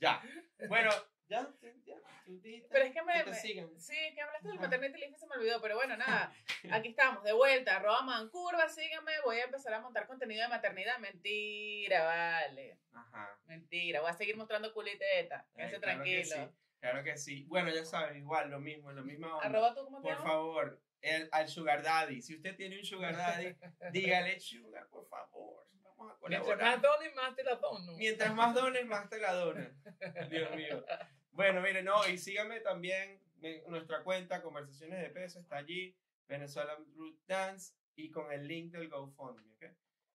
Ya. 0.00 0.22
Bueno, 0.68 0.90
ya, 1.28 1.48
ya. 1.84 1.96
tú 2.24 2.40
dijiste 2.40 2.68
Pero 2.70 2.84
es 2.84 2.92
que 2.92 3.02
me, 3.02 3.12
que 3.14 3.24
te 3.24 3.30
me- 3.30 3.36
sigan. 3.36 3.80
sí, 3.80 3.96
que 4.14 4.20
hablaste 4.20 4.48
del 4.48 4.60
maternity 4.60 4.98
leave 4.98 5.14
y 5.14 5.18
se 5.18 5.26
me 5.26 5.34
olvidó, 5.36 5.60
pero 5.60 5.74
bueno, 5.76 5.96
nada, 5.96 6.32
aquí 6.86 6.88
estamos, 6.88 7.22
de 7.24 7.32
vuelta, 7.32 7.76
arroba 7.76 8.02
mancurva, 8.02 8.68
síganme, 8.68 9.12
voy 9.24 9.38
a 9.38 9.44
empezar 9.44 9.74
a 9.74 9.80
montar 9.80 10.06
contenido 10.06 10.42
de 10.42 10.48
maternidad, 10.48 10.98
mentira, 10.98 12.04
vale, 12.04 12.78
Ajá. 12.92 13.38
mentira, 13.46 14.00
voy 14.00 14.10
a 14.10 14.14
seguir 14.14 14.36
mostrando 14.36 14.72
culiteta, 14.72 15.46
quédense 15.54 15.80
claro 15.80 16.02
que 16.04 16.22
tranquilo. 16.22 16.36
sí, 16.50 16.54
Claro 16.80 17.02
que 17.02 17.16
sí. 17.16 17.44
Bueno, 17.48 17.70
ya 17.74 17.84
saben, 17.84 18.18
igual, 18.18 18.50
lo 18.50 18.60
mismo, 18.60 18.92
lo 18.92 19.02
mismo. 19.02 19.40
Arroba 19.40 19.74
tú, 19.74 19.82
¿cómo 19.84 19.98
te 19.98 20.02
Por 20.02 20.12
llamas? 20.12 20.24
favor, 20.24 20.80
el, 21.00 21.28
al 21.32 21.48
Sugar 21.48 21.82
Daddy. 21.82 22.22
Si 22.22 22.36
usted 22.36 22.54
tiene 22.56 22.78
un 22.78 22.84
Sugar 22.84 23.16
Daddy, 23.16 23.56
dígale, 23.92 24.38
Sugar, 24.38 24.86
por 24.88 25.08
favor. 25.08 25.66
Vamos 25.96 26.12
a 26.22 26.28
Mientras 26.28 26.56
más 26.60 26.80
dones, 26.80 27.14
más 27.16 27.34
te 27.34 27.42
la 27.42 27.56
dono. 27.56 27.96
Mientras 27.96 28.32
más 28.32 28.54
dones, 28.54 28.86
más 28.86 29.08
te 29.10 29.18
la 29.18 29.32
donan. 29.32 29.82
Dios 30.30 30.54
mío. 30.54 30.84
Bueno, 31.38 31.60
miren, 31.60 31.84
no, 31.84 32.04
y 32.08 32.18
síganme 32.18 32.58
también 32.58 33.22
en 33.42 33.70
nuestra 33.70 34.02
cuenta, 34.02 34.42
Conversaciones 34.42 35.00
de 35.00 35.08
Peso, 35.10 35.38
está 35.38 35.58
allí, 35.58 35.96
Venezuelan 36.26 36.84
Root 36.96 37.16
Dance, 37.28 37.74
y 37.94 38.10
con 38.10 38.32
el 38.32 38.48
link 38.48 38.72
del 38.72 38.88
GoFundMe, 38.88 39.52
¿ok? 39.54 39.64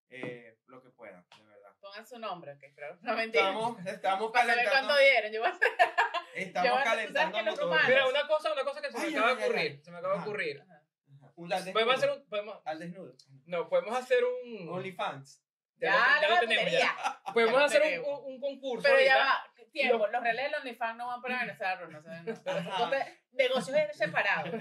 Eh, 0.10 0.58
lo 0.68 0.84
que 0.84 0.90
puedan, 0.90 1.26
de 1.38 1.46
verdad. 1.46 1.74
Pongan 1.80 2.06
su 2.06 2.20
nombre, 2.20 2.52
ok, 2.52 2.64
pero 2.76 2.98
no 3.02 3.16
mentira. 3.16 3.46
Estamos, 3.48 3.86
estamos 3.86 4.32
calentando, 4.34 4.70
cuánto 4.72 4.98
dieron, 4.98 5.32
yo 5.32 5.40
voy 5.40 5.50
a 5.50 5.54
hacer- 5.54 5.72
estamos 6.36 6.82
calentando 6.84 7.38
que 7.38 7.44
los 7.46 7.88
Mira, 7.88 8.08
una 8.10 8.28
cosa, 8.28 8.52
una 8.52 8.64
cosa 8.66 8.82
que 8.82 8.92
se 8.92 8.98
me 8.98 9.04
Ay, 9.06 9.16
acaba 9.16 9.36
de 9.36 9.44
ocurrir. 9.46 9.72
ay. 9.72 9.82
Se 9.82 9.92
me 9.92 9.98
acaba 10.00 10.14
de 10.16 10.20
ocurrir. 10.20 10.62
Ajá. 10.62 10.84
Ajá. 11.16 11.32
Un 11.36 11.54
al 11.54 11.72
Podemos 11.72 11.96
hacer 11.96 12.10
desnudo. 12.10 12.24
un. 12.26 12.30
Podemos, 12.30 12.62
Al 12.66 12.80
desnudo. 12.80 13.16
no, 13.46 13.70
podemos 13.70 13.96
hacer 13.98 14.24
un. 14.26 14.68
OnlyFans. 14.70 15.40
Ya, 15.78 15.90
Ya, 15.90 16.16
lo, 16.16 16.22
ya 16.22 16.28
la 16.30 16.42
lo 16.42 16.48
tenemos. 16.48 16.72
ya. 16.74 17.22
Podemos 17.34 17.60
Ya 17.60 17.66
hacer 17.66 18.00
un, 18.02 18.06
un, 18.14 18.34
un 18.34 18.40
concurso. 18.42 18.84
Pero 18.84 19.00
ya 19.04 19.18
va, 19.18 19.53
tiempo, 19.74 19.98
Lo- 19.98 20.12
los 20.12 20.24
relés 20.24 20.52
de 20.52 20.58
OnlyFans 20.58 20.98
no 20.98 21.08
van 21.08 21.22
para 21.22 21.40
Venezuela, 21.42 21.88
no 21.90 22.02
saben. 22.02 22.26
No. 22.26 22.32
Entonces, 22.72 23.06
negocios 23.34 23.78
separados. 23.94 24.54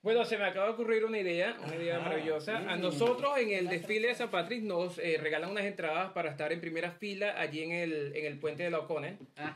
Bueno, 0.00 0.24
se 0.24 0.38
me 0.38 0.44
acaba 0.44 0.66
de 0.66 0.72
ocurrir 0.72 1.04
una 1.04 1.18
idea, 1.18 1.56
una 1.62 1.74
idea 1.74 1.96
Ah, 1.96 2.00
maravillosa. 2.00 2.58
A 2.58 2.76
nosotros 2.76 3.36
en 3.38 3.50
el 3.50 3.68
desfile 3.68 4.08
de 4.08 4.14
San 4.14 4.30
Patrick 4.30 4.62
nos 4.62 4.96
eh, 4.98 5.18
regalan 5.20 5.50
unas 5.50 5.64
entradas 5.64 6.12
para 6.12 6.30
estar 6.30 6.52
en 6.52 6.60
primera 6.60 6.92
fila 6.92 7.34
allí 7.38 7.64
en 7.64 7.72
el, 7.72 8.12
en 8.14 8.24
el 8.26 8.38
puente 8.38 8.62
de 8.62 8.70
la 8.70 8.78
O'Connell. 8.78 9.18
Ajá. 9.36 9.54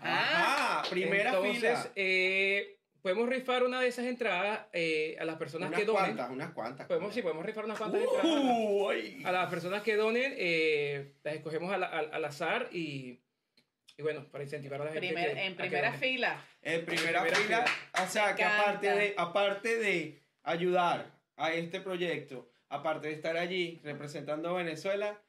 Ajá, 0.83 0.91
primera 0.91 1.31
Entonces, 1.31 1.55
fila. 1.61 1.93
eh, 1.95 2.77
podemos 3.01 3.29
rifar 3.29 3.63
una 3.63 3.81
de 3.81 3.87
esas 3.87 4.05
entradas 4.05 4.67
eh, 4.73 5.17
a 5.21 5.25
las 5.25 5.37
personas 5.37 5.69
Unas 5.69 5.81
que 5.81 5.87
donen. 5.87 6.03
cuantas, 6.03 6.31
unas 6.31 6.51
cuantas. 6.53 6.87
Podemos, 6.89 7.15
sí, 7.15 7.23
podemos 7.23 7.47
rifar 7.47 7.65
unas 7.65 7.79
cuantas 7.79 8.01
entradas. 8.03 8.27
a. 9.25 9.29
A 9.29 9.33
las 9.33 9.49
personas 9.49 9.83
que 9.83 9.95
donen, 9.95 10.35
eh, 10.37 11.13
las 11.23 11.35
escogemos 11.37 11.73
al, 11.73 11.85
al- 11.85 12.11
al 12.13 12.25
azar 12.25 12.69
y, 12.73 13.21
y 14.03 14.05
bueno, 14.05 14.29
para 14.31 14.45
incentivar 14.45 14.81
a 14.83 14.85
la 14.87 14.93
gente. 14.93 15.07
Primer- 15.07 15.35
que- 15.35 15.45
en 15.47 15.57
primera 15.57 15.93
fila. 15.93 16.45
En 16.61 16.85
primera, 16.85 17.23
primera 17.23 17.37
fila, 17.37 17.65
o 18.03 18.07
sea, 18.09 18.35
que 18.35 18.45
aparte 18.45 18.87
de, 18.95 19.15
aparte 19.17 19.79
de 19.79 20.23
ayudar 20.43 21.19
a 21.37 21.53
este 21.53 21.81
proyecto, 21.81 22.51
aparte 22.69 23.09
de 23.09 23.15
estar 23.15 23.37
allí 23.37 23.81
representando 23.85 24.49
a 24.51 24.53
Venezuela, 24.55 25.21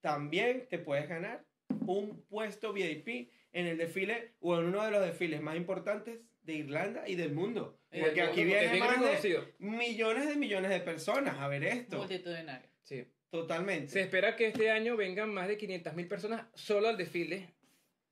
también 0.00 0.66
te 0.68 0.78
puedes 0.78 1.08
ganar 1.08 1.44
un 1.86 2.24
puesto 2.26 2.72
VIP 2.72 3.30
en 3.52 3.66
el 3.66 3.78
desfile 3.78 4.34
o 4.40 4.58
en 4.58 4.66
uno 4.66 4.84
de 4.84 4.90
los 4.90 5.04
desfiles 5.04 5.40
más 5.40 5.56
importantes 5.56 6.18
de 6.42 6.54
Irlanda 6.54 7.08
y 7.08 7.14
del 7.14 7.32
mundo. 7.32 7.78
Y 7.90 8.00
Porque 8.00 8.20
del 8.20 8.30
aquí 8.30 8.40
mundo, 8.44 8.54
vienen 8.60 8.78
más 8.80 9.22
de 9.22 9.54
millones 9.58 10.28
de 10.28 10.36
millones 10.36 10.70
de 10.70 10.80
personas 10.80 11.38
a 11.38 11.48
ver 11.48 11.64
esto. 11.64 11.98
Multitudinario. 11.98 12.68
Sí. 12.82 13.06
Totalmente. 13.30 13.88
Se 13.88 14.00
espera 14.02 14.36
que 14.36 14.46
este 14.48 14.70
año 14.70 14.96
vengan 14.96 15.32
más 15.32 15.48
de 15.48 15.56
500 15.56 15.94
mil 15.94 16.06
personas 16.06 16.46
solo 16.54 16.88
al 16.88 16.96
desfile, 16.96 17.53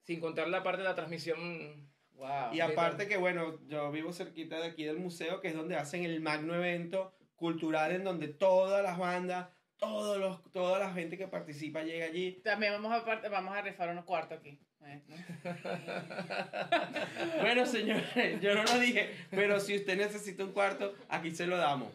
sin 0.02 0.20
contar 0.20 0.48
la 0.48 0.62
parte 0.62 0.82
de 0.82 0.88
la 0.88 0.94
transmisión. 0.94 1.90
Wow. 2.14 2.52
Y 2.52 2.60
aparte 2.60 3.08
que, 3.08 3.16
bueno, 3.16 3.58
yo 3.66 3.90
vivo 3.90 4.12
cerquita 4.12 4.60
de 4.60 4.68
aquí 4.68 4.84
del 4.84 4.98
museo, 4.98 5.40
que 5.40 5.48
es 5.48 5.54
donde 5.54 5.76
hacen 5.76 6.04
el 6.04 6.20
magno 6.20 6.54
evento 6.54 7.14
cultural 7.36 7.92
en 7.92 8.04
donde 8.04 8.28
todas 8.28 8.84
las 8.84 8.98
bandas, 8.98 9.48
todos 9.76 10.18
los, 10.18 10.52
toda 10.52 10.78
la 10.78 10.92
gente 10.92 11.18
que 11.18 11.26
participa 11.26 11.82
llega 11.82 12.06
allí. 12.06 12.40
También 12.44 12.74
vamos 12.74 12.92
a, 12.92 13.28
vamos 13.28 13.56
a 13.56 13.62
rifar 13.62 13.90
unos 13.90 14.04
cuartos 14.04 14.38
aquí. 14.38 14.60
bueno, 17.40 17.64
señores, 17.66 18.40
yo 18.40 18.54
no 18.54 18.64
lo 18.64 18.80
dije, 18.80 19.10
pero 19.30 19.60
si 19.60 19.76
usted 19.76 19.96
necesita 19.96 20.42
un 20.44 20.52
cuarto, 20.52 20.94
aquí 21.08 21.30
se 21.30 21.46
lo 21.46 21.56
damos. 21.56 21.92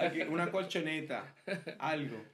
Aquí, 0.00 0.22
una 0.22 0.50
colchoneta, 0.50 1.34
algo. 1.78 2.24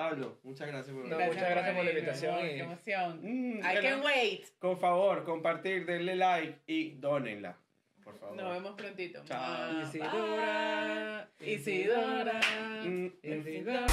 Pablo, 0.00 0.38
muchas 0.44 0.66
gracias 0.66 0.96
por 0.96 1.06
No, 1.06 1.18
muchas 1.20 1.50
gracias 1.50 1.76
por 1.76 1.84
la 1.84 1.90
invitación 1.90 2.32
amor, 2.34 2.46
y- 2.46 2.48
Qué 2.54 2.60
emoción. 2.60 3.20
Mm, 3.22 3.58
I 3.58 3.82
can 3.82 4.02
wait. 4.02 4.44
Con 4.58 4.78
favor, 4.78 5.24
compartir, 5.24 5.84
denle 5.84 6.16
like 6.16 6.60
y 6.66 6.92
dónenla. 6.92 7.54
Por 8.02 8.18
favor. 8.18 8.34
Nos 8.34 8.50
vemos 8.50 8.72
prontito. 8.76 9.22
Chao. 9.26 9.82
Isidora, 9.82 11.28
bye. 11.38 11.52
Isidora. 11.52 12.40
Mm, 12.82 13.06
Isidora. 13.22 13.86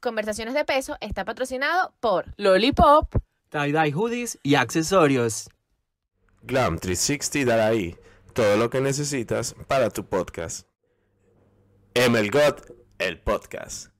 Conversaciones 0.00 0.54
de 0.54 0.64
peso 0.64 0.96
está 1.00 1.24
patrocinado 1.24 1.94
por 2.00 2.26
Lollipop. 2.36 3.14
tie-dye 3.50 3.92
hoodies 3.92 4.38
y 4.42 4.54
accesorios. 4.56 5.48
Glam 6.46 6.78
360 6.78 7.46
Daraí, 7.46 7.96
todo 8.34 8.58
lo 8.58 8.68
que 8.68 8.82
necesitas 8.82 9.54
para 9.66 9.88
tu 9.88 10.04
podcast. 10.04 10.66
Emelgot, 11.94 12.70
el 12.98 13.18
podcast. 13.18 13.93